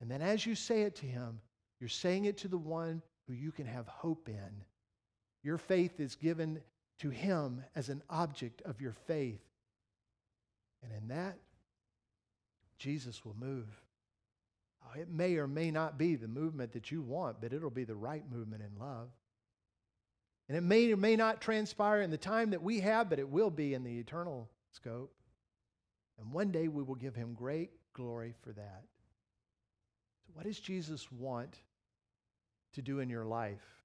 And 0.00 0.10
then 0.10 0.22
as 0.22 0.44
you 0.44 0.56
say 0.56 0.82
it 0.82 0.96
to 0.96 1.06
Him, 1.06 1.40
you're 1.78 1.88
saying 1.88 2.24
it 2.24 2.36
to 2.38 2.48
the 2.48 2.58
one 2.58 3.00
who 3.28 3.34
you 3.34 3.52
can 3.52 3.66
have 3.66 3.86
hope 3.86 4.28
in. 4.28 4.64
Your 5.44 5.56
faith 5.56 6.00
is 6.00 6.16
given 6.16 6.60
to 7.00 7.10
Him 7.10 7.64
as 7.74 7.88
an 7.88 8.02
object 8.08 8.62
of 8.62 8.80
your 8.80 8.92
faith. 8.92 9.40
And 10.82 10.92
in 10.92 11.08
that, 11.08 11.36
Jesus 12.78 13.24
will 13.24 13.36
move. 13.38 13.68
Oh, 14.84 14.98
it 14.98 15.10
may 15.10 15.36
or 15.36 15.46
may 15.46 15.70
not 15.70 15.98
be 15.98 16.14
the 16.14 16.28
movement 16.28 16.72
that 16.72 16.90
you 16.90 17.02
want, 17.02 17.40
but 17.40 17.52
it'll 17.52 17.70
be 17.70 17.84
the 17.84 17.94
right 17.94 18.24
movement 18.30 18.62
in 18.62 18.80
love. 18.80 19.08
And 20.48 20.56
it 20.56 20.62
may 20.62 20.92
or 20.92 20.96
may 20.96 21.16
not 21.16 21.40
transpire 21.40 22.02
in 22.02 22.10
the 22.10 22.18
time 22.18 22.50
that 22.50 22.62
we 22.62 22.80
have, 22.80 23.08
but 23.08 23.18
it 23.18 23.28
will 23.28 23.50
be 23.50 23.74
in 23.74 23.84
the 23.84 23.98
eternal 23.98 24.48
scope. 24.72 25.12
And 26.18 26.32
one 26.32 26.50
day 26.50 26.68
we 26.68 26.82
will 26.82 26.96
give 26.96 27.14
him 27.14 27.34
great 27.34 27.70
glory 27.92 28.34
for 28.42 28.52
that. 28.52 28.84
So, 30.26 30.32
what 30.34 30.44
does 30.44 30.58
Jesus 30.58 31.10
want 31.12 31.60
to 32.74 32.82
do 32.82 33.00
in 33.00 33.08
your 33.08 33.24
life? 33.24 33.79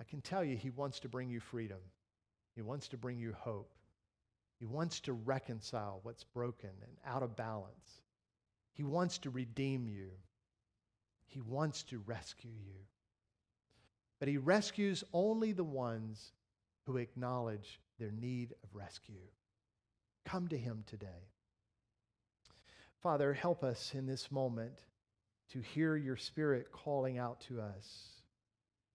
I 0.00 0.04
can 0.04 0.22
tell 0.22 0.42
you, 0.42 0.56
He 0.56 0.70
wants 0.70 1.00
to 1.00 1.08
bring 1.08 1.28
you 1.28 1.40
freedom. 1.40 1.78
He 2.54 2.62
wants 2.62 2.88
to 2.88 2.96
bring 2.96 3.18
you 3.18 3.34
hope. 3.38 3.70
He 4.58 4.64
wants 4.64 5.00
to 5.00 5.12
reconcile 5.12 6.00
what's 6.02 6.24
broken 6.24 6.70
and 6.82 6.96
out 7.06 7.22
of 7.22 7.36
balance. 7.36 8.02
He 8.72 8.82
wants 8.82 9.18
to 9.18 9.30
redeem 9.30 9.86
you. 9.86 10.10
He 11.26 11.40
wants 11.40 11.82
to 11.84 12.02
rescue 12.06 12.50
you. 12.50 12.80
But 14.18 14.28
He 14.28 14.38
rescues 14.38 15.04
only 15.12 15.52
the 15.52 15.64
ones 15.64 16.32
who 16.86 16.96
acknowledge 16.96 17.78
their 17.98 18.10
need 18.10 18.54
of 18.64 18.74
rescue. 18.74 19.28
Come 20.24 20.48
to 20.48 20.58
Him 20.58 20.82
today. 20.86 21.28
Father, 23.02 23.32
help 23.32 23.62
us 23.62 23.92
in 23.94 24.06
this 24.06 24.30
moment 24.30 24.84
to 25.52 25.60
hear 25.60 25.96
your 25.96 26.16
Spirit 26.16 26.70
calling 26.72 27.18
out 27.18 27.40
to 27.42 27.60
us 27.60 28.19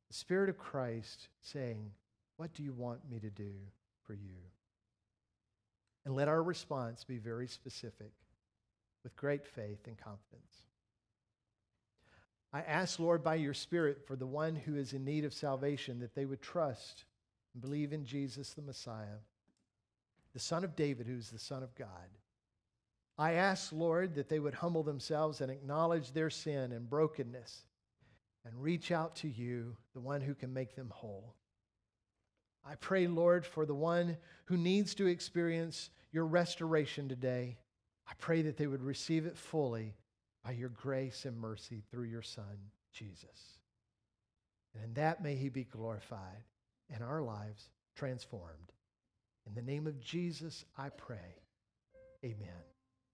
the 0.08 0.13
Spirit 0.13 0.50
of 0.50 0.58
Christ 0.58 1.28
saying, 1.41 1.91
What 2.38 2.54
do 2.54 2.63
you 2.63 2.74
want 2.74 3.10
me 3.10 3.20
to 3.20 3.30
do 3.30 3.54
for 4.06 4.13
you? 4.13 4.38
And 6.06 6.15
let 6.15 6.28
our 6.28 6.44
response 6.44 7.04
be 7.04 7.18
very 7.18 7.48
specific 7.48 8.12
with 9.04 9.15
great 9.15 9.46
faith 9.46 9.88
and 9.88 9.98
confidence. 9.98 10.65
I 12.54 12.62
ask, 12.62 13.00
Lord, 13.00 13.24
by 13.24 13.36
your 13.36 13.54
Spirit, 13.54 14.06
for 14.08 14.15
the 14.15 14.26
one 14.26 14.56
who 14.56 14.76
is 14.76 14.94
in 14.94 15.04
need 15.04 15.26
of 15.26 15.34
salvation, 15.34 16.00
that 16.00 16.15
they 16.15 16.26
would 16.26 16.41
trust 16.41 17.04
and 17.54 17.62
believe 17.62 17.91
in 17.91 18.06
Jesus 18.06 18.54
the 18.54 18.62
Messiah, 18.62 19.20
the 20.34 20.39
Son 20.39 20.63
of 20.63 20.76
David, 20.76 21.08
who 21.08 21.18
is 21.18 21.30
the 21.30 21.39
Son 21.39 21.63
of 21.63 21.76
God. 21.76 21.88
I 23.18 23.34
ask, 23.34 23.72
Lord, 23.72 24.15
that 24.15 24.30
they 24.30 24.39
would 24.39 24.54
humble 24.54 24.84
themselves 24.84 25.41
and 25.41 25.52
acknowledge 25.52 26.12
their 26.12 26.30
sin 26.30 26.72
and 26.72 26.89
brokenness 26.89 27.65
and 28.45 28.62
reach 28.62 28.91
out 28.91 29.15
to 29.17 29.27
you, 29.27 29.75
the 29.93 29.99
one 29.99 30.21
who 30.21 30.36
can 30.36 30.53
make 30.53 30.75
them 30.75 30.91
whole. 30.93 31.34
I 32.63 32.75
pray, 32.75 33.08
Lord, 33.08 33.45
for 33.45 33.65
the 33.65 33.75
one 33.75 34.17
who 34.45 34.58
needs 34.58 34.95
to 34.95 35.08
experience 35.08 35.89
your 36.12 36.25
restoration 36.25 37.10
today. 37.10 37.58
I 38.08 38.13
pray 38.19 38.43
that 38.43 38.58
they 38.58 38.67
would 38.67 38.84
receive 38.84 39.25
it 39.25 39.38
fully 39.38 39.95
by 40.43 40.51
your 40.51 40.69
grace 40.69 41.25
and 41.25 41.38
mercy 41.38 41.84
through 41.89 42.05
your 42.05 42.21
Son, 42.21 42.71
Jesus. 42.93 43.60
And 44.73 44.84
in 44.84 44.93
that 44.93 45.23
may 45.23 45.36
he 45.36 45.49
be 45.49 45.63
glorified 45.63 46.43
and 46.93 47.03
our 47.03 47.21
lives 47.21 47.69
transformed. 47.95 48.71
In 49.47 49.55
the 49.55 49.62
name 49.62 49.88
of 49.88 49.99
Jesus, 49.99 50.65
I 50.77 50.89
pray. 50.89 51.41
Amen. 52.23 52.74